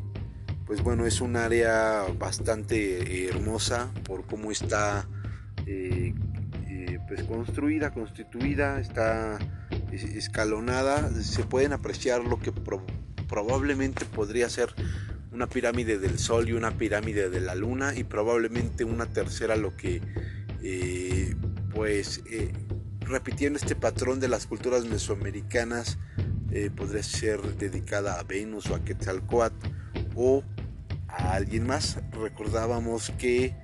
[0.73, 5.07] pues bueno es un área bastante hermosa por cómo está
[7.07, 9.39] pues construida constituida está
[9.93, 11.11] escalonada.
[11.11, 12.55] Se pueden apreciar lo que
[13.29, 14.75] probablemente podría ser
[15.31, 19.77] una pirámide del Sol y una pirámide de la Luna y probablemente una tercera lo
[19.77, 20.01] que
[20.63, 21.37] eh,
[21.75, 22.51] pues eh,
[23.01, 25.99] repitiendo este patrón de las culturas mesoamericanas
[26.51, 29.69] eh, podría ser dedicada a Venus o a Quetzalcoatl
[30.15, 30.43] o
[31.12, 31.98] a alguien más.
[32.12, 33.55] Recordábamos que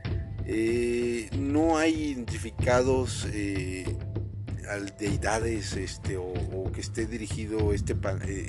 [1.38, 3.26] no hay identificados
[4.98, 7.96] deidades este, o, que esté dirigido este,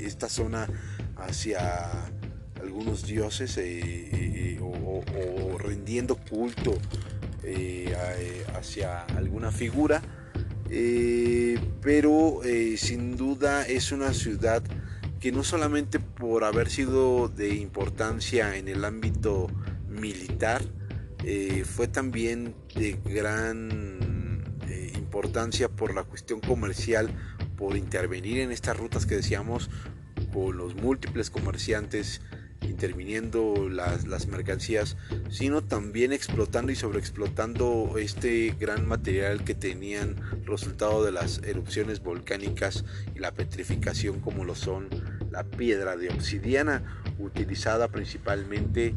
[0.06, 0.68] esta zona
[1.16, 2.10] hacia
[2.62, 6.78] algunos dioses eh, eh, o, rendiendo culto
[7.44, 7.94] eh,
[8.56, 10.02] hacia alguna figura,
[11.82, 12.42] pero
[12.78, 14.62] sin duda es una ciudad
[15.20, 19.48] que no solamente por haber sido de importancia en el ámbito
[19.88, 20.64] militar,
[21.66, 24.44] fue también de gran
[24.96, 27.10] importancia por la cuestión comercial,
[27.58, 29.70] por intervenir en estas rutas que decíamos,
[30.32, 32.22] con los múltiples comerciantes
[32.62, 34.98] interviniendo las, las, mercancías,
[35.30, 42.86] sino también explotando y sobreexplotando este gran material que tenían resultado de las erupciones volcánicas
[43.16, 44.90] y la petrificación como lo son
[45.32, 48.96] la piedra de obsidiana, utilizada principalmente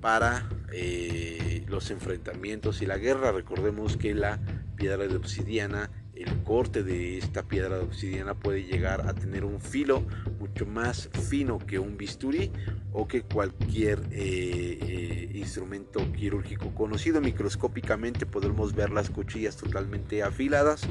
[0.00, 3.32] para eh, los enfrentamientos y la guerra.
[3.32, 4.38] Recordemos que la
[4.76, 5.90] piedra de obsidiana
[6.22, 10.04] el corte de esta piedra obsidiana puede llegar a tener un filo
[10.38, 12.50] mucho más fino que un bisturí
[12.92, 17.20] o que cualquier eh, eh, instrumento quirúrgico conocido.
[17.20, 20.82] Microscópicamente podemos ver las cuchillas totalmente afiladas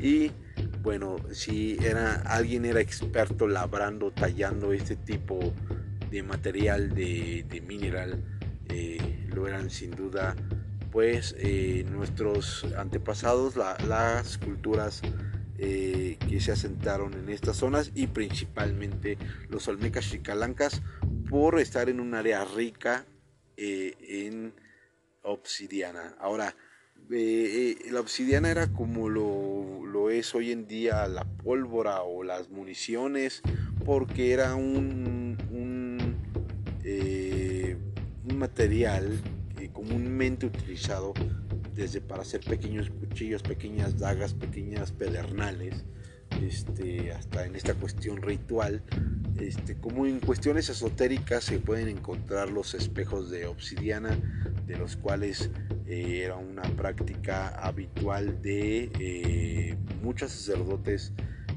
[0.00, 0.30] y
[0.82, 5.52] bueno, si era, alguien era experto labrando, tallando este tipo
[6.10, 8.22] de material de, mineral,
[8.68, 10.34] eh, lo eran sin duda
[10.92, 15.00] pues eh, nuestros antepasados, las culturas
[15.58, 19.16] eh, que se asentaron en estas zonas y principalmente
[19.48, 20.82] los olmecas chicalancas
[21.30, 23.06] por estar en un área rica
[23.56, 24.52] eh, en
[25.22, 26.14] obsidiana.
[26.20, 26.54] Ahora,
[27.08, 33.42] la obsidiana era como lo, lo, es hoy en día la pólvora o las municiones,
[33.84, 35.36] porque era un,
[38.24, 39.20] un material
[39.82, 41.12] comúnmente utilizado
[41.74, 45.84] desde para hacer pequeños cuchillos, pequeñas dagas, pequeñas pedernales,
[46.40, 48.82] este, hasta en esta cuestión ritual,
[49.40, 54.16] este, como en cuestiones esotéricas se pueden encontrar los espejos de obsidiana,
[54.66, 55.50] de los cuales
[55.86, 61.12] eh, era una práctica habitual de eh, muchos sacerdotes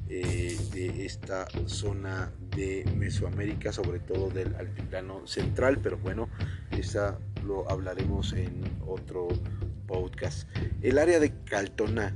[0.09, 6.29] eh, de esta zona de Mesoamérica, sobre todo del altiplano central, pero bueno,
[6.71, 9.27] esa lo hablaremos en otro
[9.87, 10.47] podcast.
[10.81, 12.15] El área de Caltona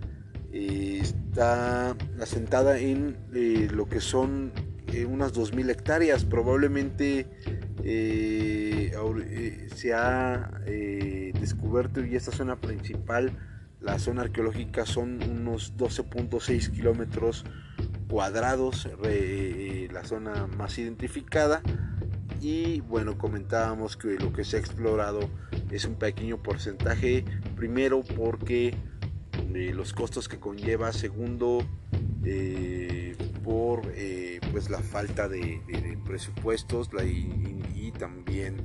[0.51, 4.51] eh, está asentada en eh, lo que son
[4.87, 6.25] eh, unas 2.000 hectáreas.
[6.25, 7.27] Probablemente
[9.75, 10.51] se ha
[11.39, 13.31] descubierto y esta zona principal,
[13.79, 17.45] la zona arqueológica, son unos 12.6 kilómetros
[18.09, 18.89] cuadrados,
[19.91, 21.61] la zona más identificada
[22.41, 25.29] y bueno comentábamos que lo que se ha explorado
[25.71, 27.25] es un pequeño porcentaje.
[27.55, 28.75] Primero porque
[29.53, 30.91] eh, los costos que conlleva.
[30.91, 31.59] Segundo
[32.23, 35.61] eh, por eh, pues la falta de,
[36.05, 36.89] presupuestos.
[37.05, 38.55] Y, también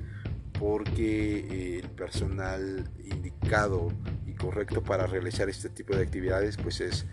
[0.60, 3.90] porque el personal indicado
[4.26, 7.06] y correcto para realizar este tipo de actividades pues es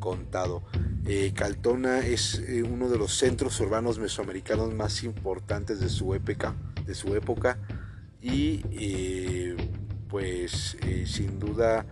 [0.00, 0.64] contado.
[1.06, 6.56] Eh, Caltona es eh, uno de los centros urbanos mesoamericanos más importantes de su época,
[6.84, 7.58] de su época.
[8.20, 9.56] Y eh,
[10.08, 10.76] pues
[11.06, 11.86] sin duda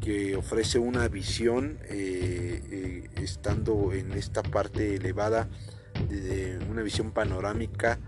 [0.00, 1.78] que ofrece una visión
[3.16, 5.48] estando en esta parte elevada,
[6.08, 7.98] de, una visión panorámica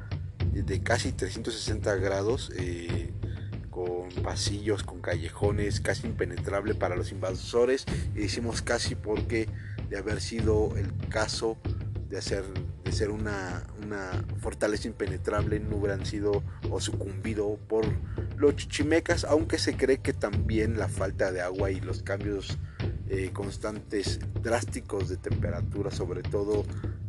[0.52, 2.52] de casi 360 grados
[3.84, 7.84] con pasillos, con callejones, casi impenetrable para los invasores.
[8.14, 9.48] Y decimos casi porque
[9.90, 11.58] de haber sido el caso
[12.08, 12.44] de, hacer,
[12.84, 13.62] de ser una,
[14.38, 17.84] fortaleza impenetrable, no hubieran sido o sucumbido por
[18.36, 22.58] los chichimecas, aunque se cree que también la falta de agua y los cambios
[23.08, 26.64] eh, constantes, drásticos de temperatura, sobre todo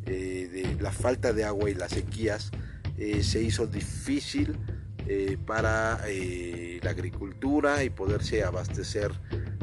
[0.05, 2.51] eh, de la falta de agua y las sequías,
[2.97, 4.57] eh, se hizo difícil
[5.45, 5.99] para
[6.81, 9.11] la agricultura y poderse abastecer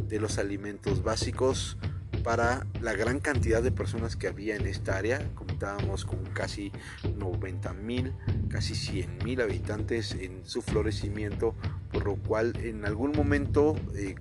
[0.08, 1.78] de los alimentos básicos
[2.22, 5.26] para la gran cantidad de personas que había en esta área.
[5.34, 6.72] Comentábamos con casi
[7.16, 8.12] 90 mil,
[8.48, 11.54] casi 100 mil habitantes en su florecimiento,
[11.92, 14.14] por lo cual en algún momento eh,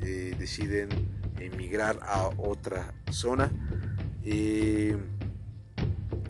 [0.00, 0.88] eh, deciden
[1.38, 3.50] emigrar a otra zona.
[4.24, 4.96] Eh,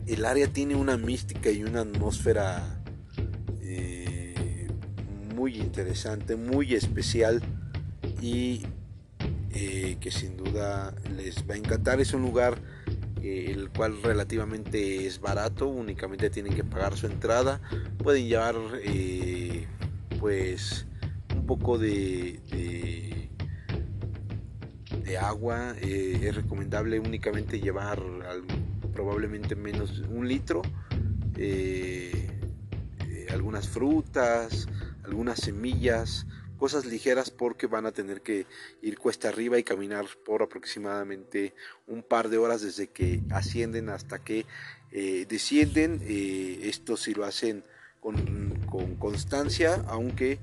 [0.05, 2.76] el área tiene una mística y una atmósfera
[5.37, 7.43] muy interesante, muy especial
[8.23, 8.63] y
[9.51, 12.01] eh, que sin duda les va a encantar.
[12.01, 12.57] Es un lugar
[13.21, 17.61] eh, el cual relativamente es barato, únicamente tienen que pagar su entrada.
[17.99, 19.67] Pueden llevar eh,
[20.19, 20.87] pues
[21.35, 22.39] un poco de,
[25.05, 25.75] de, agua.
[25.79, 28.01] es recomendable únicamente llevar
[28.91, 30.63] probablemente menos un litro.
[33.29, 34.67] algunas frutas,
[35.07, 36.27] algunas semillas,
[36.57, 38.45] cosas ligeras porque van a tener que
[38.81, 41.53] ir cuesta arriba y caminar por aproximadamente
[41.87, 44.45] un par de horas desde que ascienden hasta que
[44.91, 46.01] eh, descienden.
[46.03, 47.63] Eh, esto si lo hacen
[48.01, 48.17] con,
[48.99, 50.39] constancia, aunque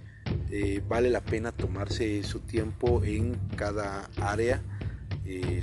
[0.50, 4.62] eh, vale la pena tomarse su tiempo en cada área.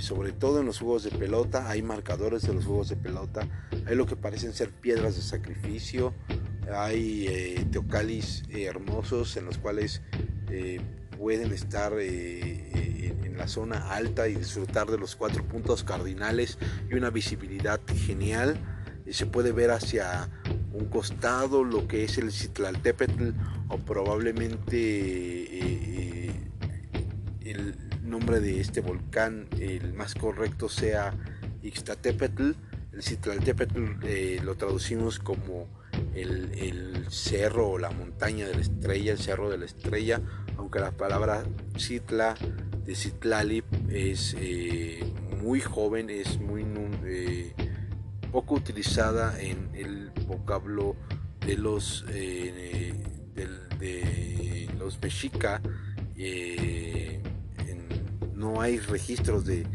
[0.00, 3.46] sobre todo en los juegos de pelota, hay marcadores de los juegos de pelota,
[3.86, 6.12] hay lo que parecen ser piedras de sacrificio,
[6.70, 10.02] hay teocalis hermosos en los cuales
[10.54, 10.82] eh,
[11.16, 12.02] pueden estar eh,
[12.74, 16.58] eh, en la zona alta y disfrutar de los cuatro puntos cardinales
[16.90, 18.58] y una visibilidad genial.
[19.10, 20.28] se puede ver hacia
[20.74, 23.30] un costado lo que es el Citlaltépetl
[23.68, 24.66] o probablemente
[27.40, 31.14] el nombre de este volcán, el más correcto sea
[31.62, 32.52] Ixtatepetl.
[32.92, 35.66] El Citlaltépetl lo traducimos como
[36.14, 40.20] el, cerro o la montaña de la estrella, el cerro de la estrella,
[40.56, 41.44] aunque la palabra
[41.78, 42.34] Citla
[42.86, 45.04] de Citlali es eh,
[45.42, 46.64] muy joven, es muy
[47.04, 47.52] eh,
[48.30, 50.96] poco utilizada en el vocablo
[51.46, 52.94] de los eh,
[53.34, 55.60] de, los mexica.
[58.34, 59.66] no hay registros de,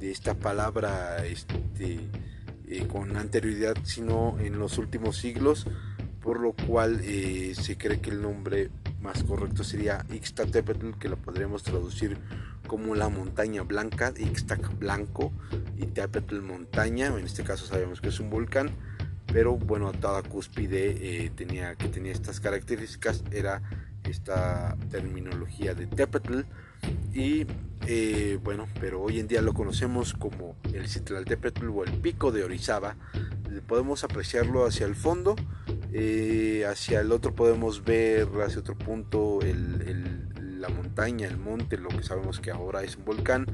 [0.00, 2.00] de esta palabra este,
[2.70, 5.66] eh, con anterioridad, sino en los últimos siglos,
[6.22, 8.70] por lo cual eh, se cree que el nombre
[9.02, 12.18] más correcto sería Ixtatepetl, que lo podríamos traducir
[12.66, 15.32] como la montaña blanca, Ixtac blanco
[15.76, 18.70] y Tepetl montaña, en este caso sabemos que es un volcán,
[19.32, 23.62] pero bueno, toda cúspide eh, tenía, que tenía estas características, era
[24.04, 26.42] esta terminología de Tepetl
[27.12, 27.46] y
[27.86, 32.44] eh, bueno, pero hoy en día lo conocemos como el Citlaltépetl o el pico de
[32.44, 32.96] Orizaba.
[33.66, 35.34] Podemos apreciarlo hacia el fondo,
[35.92, 39.40] eh, hacia el otro podemos ver hacia otro punto
[40.36, 43.46] la montaña, el monte, lo que sabemos que ahora es un volcán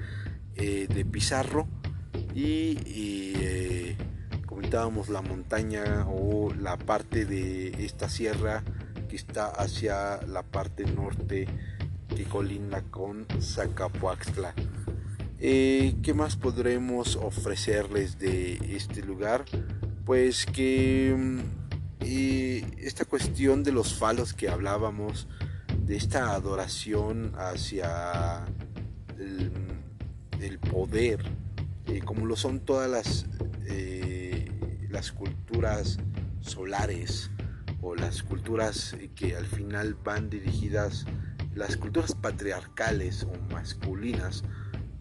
[0.57, 1.67] eh, de Pizarro
[2.35, 3.97] y,
[4.45, 8.65] comentábamos la montaña o la parte de esta sierra
[9.09, 11.47] que está hacia la parte norte
[12.17, 14.55] que colinda con Zacapuaxtla.
[15.39, 19.45] Eh, ¿Qué más podremos ofrecerles de este lugar?
[20.07, 21.41] Pues que mm,
[22.79, 25.29] esta cuestión de los falos que hablábamos,
[25.85, 28.47] de esta adoración hacia
[29.19, 31.23] el, poder,
[31.87, 33.27] eh, como lo son todas las,
[33.67, 34.51] eh,
[34.89, 35.99] las culturas
[36.41, 37.31] solares
[37.83, 41.05] o las culturas que al final van dirigidas
[41.57, 44.45] las culturas patriarcales o masculinas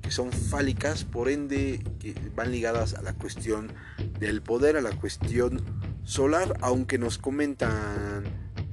[0.02, 3.72] que son fálicas, por ende que van ligadas a la cuestión
[4.20, 5.62] del poder, a la cuestión
[6.04, 8.24] solar, aunque nos comentan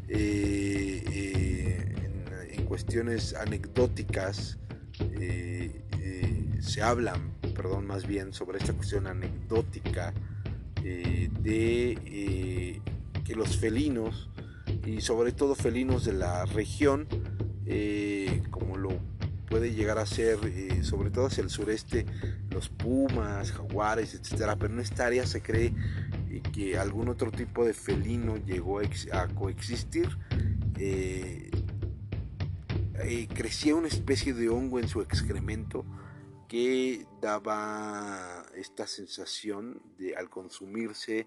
[0.08, 4.58] eh, eh, en, cuestiones anecdóticas,
[5.00, 5.78] eh,
[6.60, 10.14] se hablan, perdón, más bien sobre esta cuestión anecdótica
[10.82, 12.80] de
[13.24, 14.30] que los felinos,
[14.86, 17.08] y sobre todo felinos de la región,
[17.74, 18.90] eh, como lo
[19.48, 22.04] puede llegar a ser, eh, sobre todo hacia el sureste,
[22.50, 24.56] los pumas, jaguares, etcétera.
[24.56, 25.72] Pero en esta área se cree
[26.30, 30.18] eh, que algún otro tipo de felino llegó a, coexistir.
[33.34, 35.86] crecía una especie de hongo en su excremento
[36.48, 41.26] que daba esta sensación de al consumirse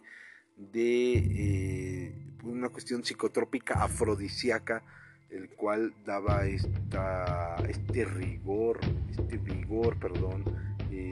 [0.57, 4.83] de una cuestión psicotrópica afrodisíaca
[5.29, 10.43] el cual daba esta, este rigor, este vigor, perdón,
[10.91, 11.11] eh,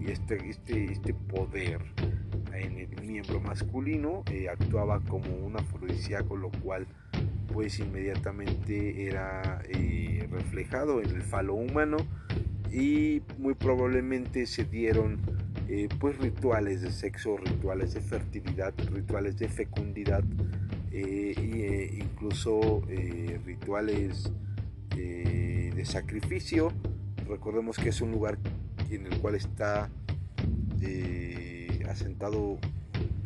[0.00, 1.80] y este, este, este poder
[2.52, 6.86] en el miembro masculino, eh, actuaba como un afrodisíaco, lo cual
[7.52, 11.96] pues inmediatamente era eh, reflejado en el falo humano
[12.70, 15.20] y muy probablemente se dieron
[15.98, 20.22] pues rituales de sexo, rituales de fertilidad, rituales de fecundidad
[20.96, 22.82] e incluso
[23.44, 24.30] rituales
[24.90, 26.72] de sacrificio.
[27.28, 28.38] Recordemos que es un lugar
[28.90, 29.90] en el cual está
[31.90, 32.58] asentado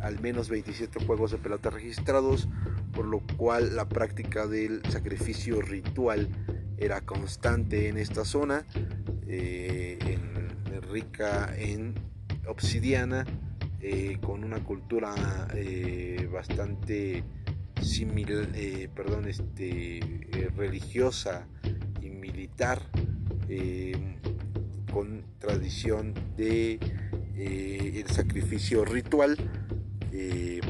[0.00, 2.48] al menos 27 juegos de pelota registrados,
[2.94, 6.28] por lo cual la práctica del sacrificio ritual
[6.78, 8.64] era constante en esta zona,
[10.88, 11.94] rica en
[12.46, 13.24] obsidiana
[13.80, 15.14] eh, con una cultura
[15.54, 17.22] eh, bastante
[17.82, 20.00] similar, eh, perdón, este,
[20.56, 21.46] religiosa
[22.02, 22.82] y militar,
[24.92, 26.78] con tradición de
[27.36, 29.36] el sacrificio ritual,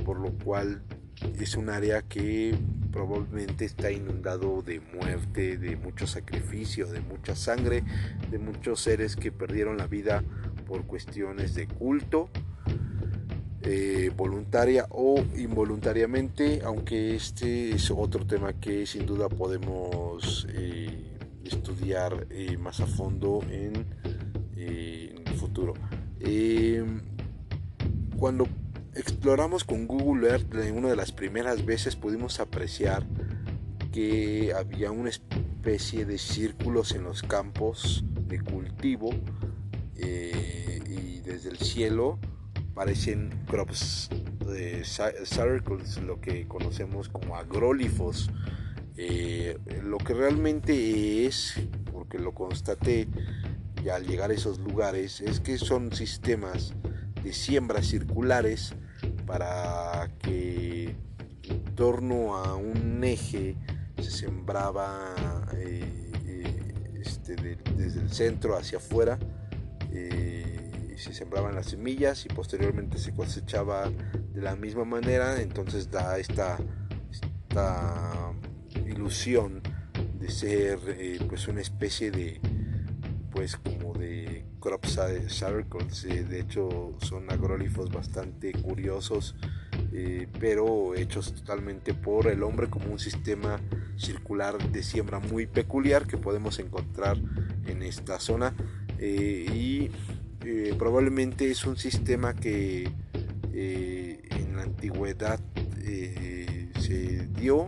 [0.04, 0.82] por lo cual
[1.40, 2.56] es un área que
[2.92, 7.84] probablemente está inundado de muerte, de mucho sacrificio, de mucha sangre,
[8.30, 10.24] de muchos seres que perdieron la vida
[10.66, 12.30] por cuestiones de culto,
[13.62, 22.26] eh, voluntaria o involuntariamente, aunque este es otro tema que sin duda podemos eh, estudiar
[22.30, 23.86] eh, más a fondo en,
[24.56, 25.74] en el futuro.
[28.16, 28.48] cuando
[28.94, 33.06] exploramos con Google Earth, una de las primeras veces pudimos apreciar
[33.92, 39.10] que había una especie de círculos en los campos de cultivo
[39.96, 42.18] eh, y desde el cielo
[42.78, 44.08] parecen crops
[44.46, 48.30] de circles, lo que conocemos como agrólifos.
[48.96, 51.54] Eh, lo que realmente es,
[51.90, 53.08] porque lo constaté
[53.82, 56.72] ya al llegar a esos lugares, es que son sistemas
[57.24, 58.74] de siembras circulares
[59.26, 60.94] para que
[61.42, 63.56] en torno a un eje
[64.00, 65.16] se sembraba
[65.56, 67.34] eh, este,
[67.76, 69.18] desde el centro hacia afuera
[69.90, 70.57] eh,
[70.98, 73.90] se sembraban las semillas y posteriormente se cosechaba
[74.32, 76.58] de la misma manera, entonces da esta,
[77.10, 78.32] esta
[78.86, 79.62] ilusión
[80.18, 82.40] de ser eh, pues una especie de
[83.30, 89.36] pues como de crop circles, eh, de hecho son agrólifos bastante curiosos,
[90.38, 93.60] pero hechos totalmente por el hombre como un sistema
[93.96, 97.18] circular de siembra muy peculiar que podemos encontrar
[97.66, 98.54] en esta zona
[98.98, 99.90] eh, y
[100.50, 102.90] eh, probablemente es un sistema que
[103.52, 105.38] eh, en la antigüedad
[106.80, 107.66] se dio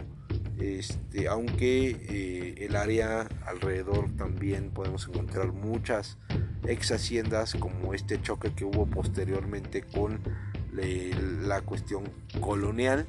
[0.59, 6.17] este, aunque el área alrededor también podemos encontrar muchas
[6.67, 10.21] ex haciendas como este choque que hubo posteriormente con
[11.43, 12.05] la cuestión
[12.41, 13.07] colonial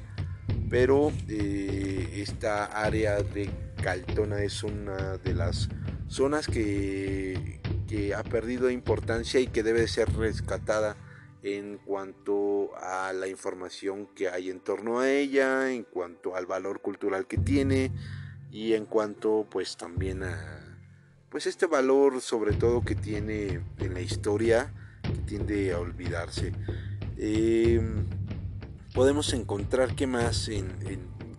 [0.68, 3.48] pero esta área de
[3.82, 5.70] Caltona es una de las
[6.08, 7.61] zonas que,
[8.14, 10.96] ha perdido importancia y que debe ser rescatada
[11.42, 16.80] en cuanto a la información que hay en torno a ella, en cuanto al valor
[16.80, 17.90] cultural que tiene
[18.50, 20.78] y en cuanto pues también a
[21.30, 24.72] pues este valor sobre todo que tiene en la historia
[25.02, 26.52] que tiende a olvidarse.
[27.16, 28.06] Em,
[28.94, 30.48] podemos encontrar qué más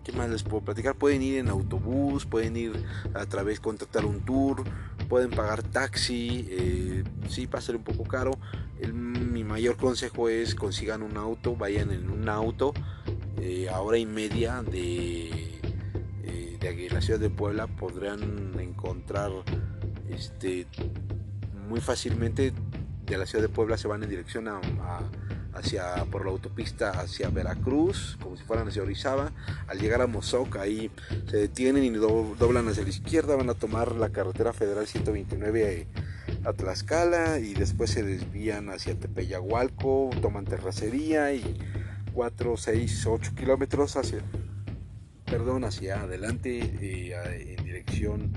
[0.04, 0.94] qué más les puedo platicar.
[0.96, 2.72] Pueden ir en autobús, pueden ir
[3.14, 4.62] a través contratar un tour,
[5.14, 8.32] pueden pagar taxi, eh, sí va a ser un poco caro.
[8.92, 12.74] mi mayor consejo es consigan un auto, vayan en un auto
[13.40, 15.60] eh, a hora y media de,
[16.24, 19.30] eh, de la ciudad de Puebla podrán encontrar
[20.08, 20.66] este
[21.68, 22.52] muy fácilmente
[23.06, 24.60] de la ciudad de Puebla se van en dirección a
[25.54, 29.32] hacia, por la autopista hacia Veracruz, como si fueran hacia Orizaba.
[29.66, 30.90] Al llegar a Mozoc, ahí
[31.30, 35.86] se detienen y doblan hacia la izquierda, van a tomar la carretera federal 129
[36.44, 41.58] a Tlaxcala y después se desvían hacia Tepeyagualco, toman terracería y
[42.12, 44.20] 4, 6, 8 kilómetros hacia,
[45.24, 48.32] perdón, hacia adelante eh, en dirección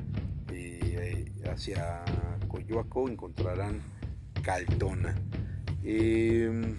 [0.51, 2.03] eh, hacia
[2.47, 3.81] Coyoaco encontrarán
[4.41, 5.15] Caltona.
[5.83, 6.75] Eh,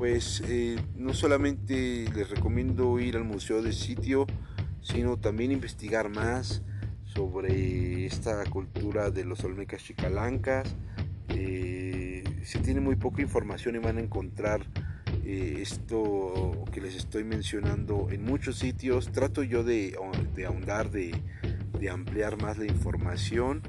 [0.00, 4.26] pues eh, no solamente les recomiendo ir al museo del sitio,
[4.80, 6.62] sino también investigar más
[7.04, 10.74] sobre esta cultura de los olmecas chicalancas.
[11.28, 14.62] Eh, se tiene muy poca información y van a encontrar
[15.22, 19.12] eh, esto que les estoy mencionando en muchos sitios.
[19.12, 19.98] Trato yo de,
[20.46, 21.14] ahondar, de,
[21.78, 23.60] de, ampliar más la información.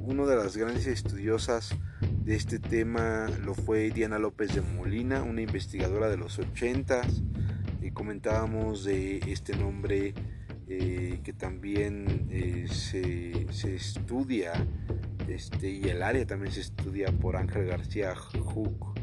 [0.00, 1.76] una de las grandes estudiosas
[2.26, 7.02] de este tema lo fue Diana López de Molina, una investigadora de los 80
[7.80, 10.12] y comentábamos de este nombre
[10.68, 14.52] eh, que también eh, se, estudia
[15.28, 18.94] este, y el área también se estudia por Ángel García Hook,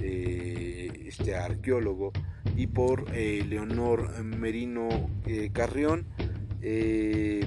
[0.00, 2.12] eh, este arqueólogo,
[2.56, 4.88] y por eh, Leonor Merino
[5.26, 6.06] eh, Carrión.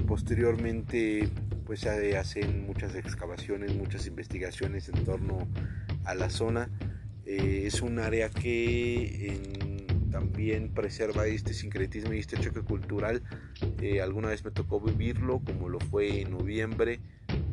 [0.07, 1.29] posteriormente,
[1.65, 5.47] pues se hacen muchas excavaciones, muchas investigaciones en torno
[6.03, 6.69] a la zona.
[7.25, 9.39] es un área que
[10.11, 13.21] también preserva este sincretismo y este choque cultural.
[14.01, 16.99] alguna vez me tocó vivirlo, como lo fue en noviembre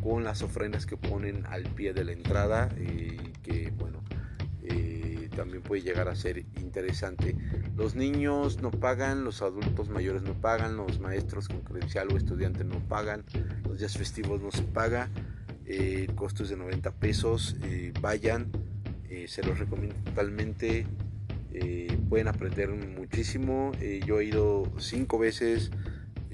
[0.02, 4.02] con las ofrendas que ponen al pie de la entrada y que bueno
[4.62, 7.36] eh, también puede llegar a ser interesante.
[7.76, 12.64] Los niños no pagan los adultos mayores no pagan los maestros con credencial o estudiante
[12.64, 13.24] no pagan
[13.64, 15.10] los días festivos no se paga
[15.66, 18.50] eh, el costo es de 90 pesos eh, vayan
[19.26, 20.86] se los recomiendo totalmente
[22.08, 23.72] pueden aprender muchísimo
[24.06, 25.70] yo he ido cinco veces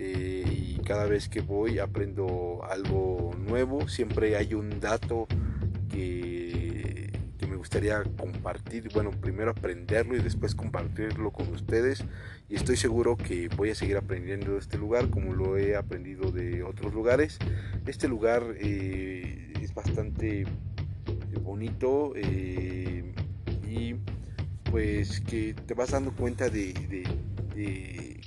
[0.00, 5.26] eh, y cada vez que voy aprendo algo nuevo, siempre hay un dato
[5.90, 6.67] que,
[7.58, 12.04] gustaría compartir, bueno, primero aprenderlo y después compartirlo con ustedes
[12.48, 16.30] y estoy seguro que voy a seguir aprendiendo de este lugar como lo he aprendido
[16.30, 17.38] de otros lugares.
[17.86, 20.46] Este lugar eh, es bastante
[21.42, 23.12] bonito eh,
[23.68, 23.94] y
[24.70, 28.20] pues que te vas dando cuenta de, de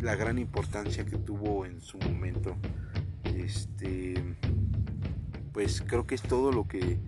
[0.00, 2.56] la gran importancia que tuvo en su momento.
[3.36, 4.14] Este,
[5.52, 6.98] pues creo que es todo lo que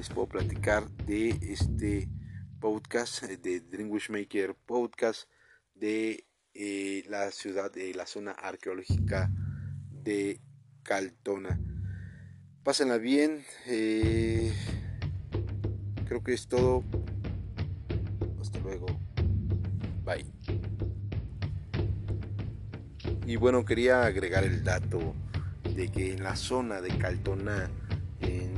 [0.00, 2.08] les puedo platicar de este
[2.58, 5.28] podcast de Dream Maker podcast
[5.74, 6.24] de
[6.54, 9.30] eh, la ciudad de la zona arqueológica
[9.90, 10.40] de
[10.84, 11.60] Caltona.
[12.62, 13.44] Pásenla bien.
[13.66, 14.54] Eh,
[16.06, 16.82] creo que es todo.
[18.40, 18.86] Hasta luego.
[20.02, 20.24] Bye.
[23.26, 25.14] Y bueno, quería agregar el dato
[25.76, 27.70] de que en la zona de Caltona,
[28.20, 28.49] en,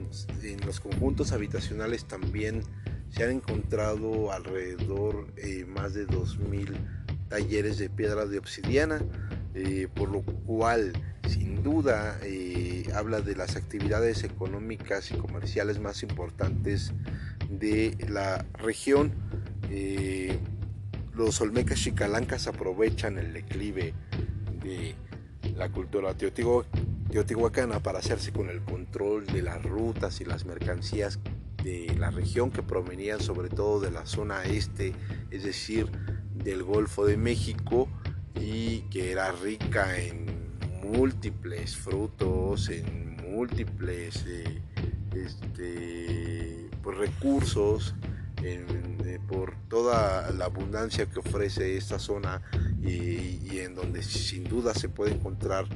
[0.67, 2.63] los conjuntos habitacionales también
[3.11, 6.75] se han encontrado alrededor eh, más de 2.000
[7.29, 9.03] talleres de piedra de obsidiana,
[9.55, 10.93] eh, por lo cual
[11.29, 16.93] sin duda eh, habla de las actividades económicas y comerciales más importantes
[17.51, 19.13] de la región.
[21.15, 23.95] los olmecas chicalancas aprovechan el declive
[24.63, 24.95] de
[25.57, 26.92] la cultura teotihuacana
[27.83, 31.19] para hacerse con el control de las rutas y las mercancías
[31.63, 34.95] de la región que provenían sobre todo de la zona este,
[35.31, 35.91] es decir,
[36.35, 37.89] del Golfo de México
[38.35, 40.27] y que era rica en
[40.83, 44.63] múltiples frutos, en múltiples eh,
[45.15, 47.95] este, pues, recursos,
[48.43, 52.43] eh, por toda la abundancia que ofrece esta zona
[52.83, 55.67] y, en donde sin duda se puede encontrar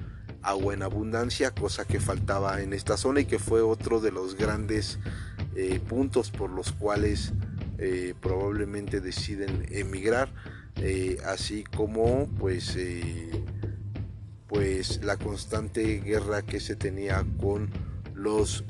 [0.43, 4.37] agua en abundancia, cosa que faltaba en esta zona y que fue otro de los
[4.37, 4.99] grandes
[5.55, 7.33] eh, puntos por los cuales
[7.79, 10.33] eh, probablemente deciden emigrar,
[11.25, 12.77] así como pues,
[14.47, 17.71] pues la constante guerra que se tenía con
[18.15, 18.65] los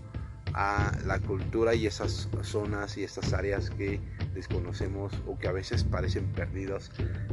[0.53, 4.01] a la cultura y esas zonas y estas áreas que
[4.35, 6.91] desconocemos o que a veces parecen perdidas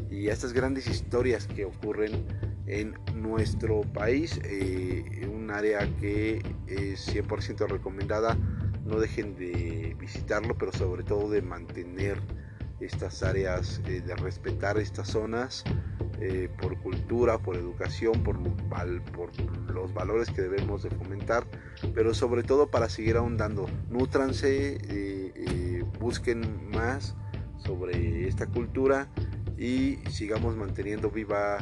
[0.10, 2.26] y estas grandes historias que ocurren
[2.68, 8.38] en nuestro país eh, un área que es 100% recomendada
[8.86, 12.18] no dejen de visitarlo pero sobre todo de mantener
[12.80, 15.64] estas áreas de respetar estas zonas
[16.24, 18.38] eh, por cultura, por educación, por,
[19.12, 19.32] por,
[19.74, 21.46] los valores que debemos de fomentar,
[21.96, 23.68] pero sobre todo para seguir ahondando.
[23.90, 25.61] Nútranse, eh, eh,
[26.02, 27.16] busquen más
[27.64, 29.08] sobre esta cultura
[29.58, 31.60] y sigamos manteniendo viva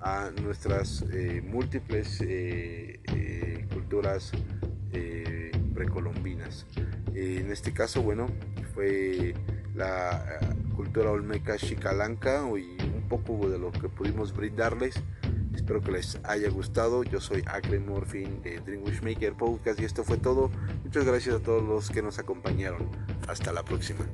[0.00, 1.04] a nuestras
[1.44, 2.22] múltiples
[3.72, 4.32] culturas
[5.74, 6.66] precolombinas.
[7.14, 8.26] en este caso, bueno,
[8.74, 9.34] fue
[9.74, 10.40] la
[10.74, 12.76] cultura olmeca chicalanca y
[13.06, 14.96] poco de lo que pudimos brindarles.
[15.66, 17.02] Espero que les haya gustado.
[17.02, 20.48] Yo soy Acre Morphin de Dream Maker Podcast y esto fue todo.
[20.84, 22.88] Muchas gracias a todos los que nos acompañaron.
[23.26, 24.06] Hasta la próxima.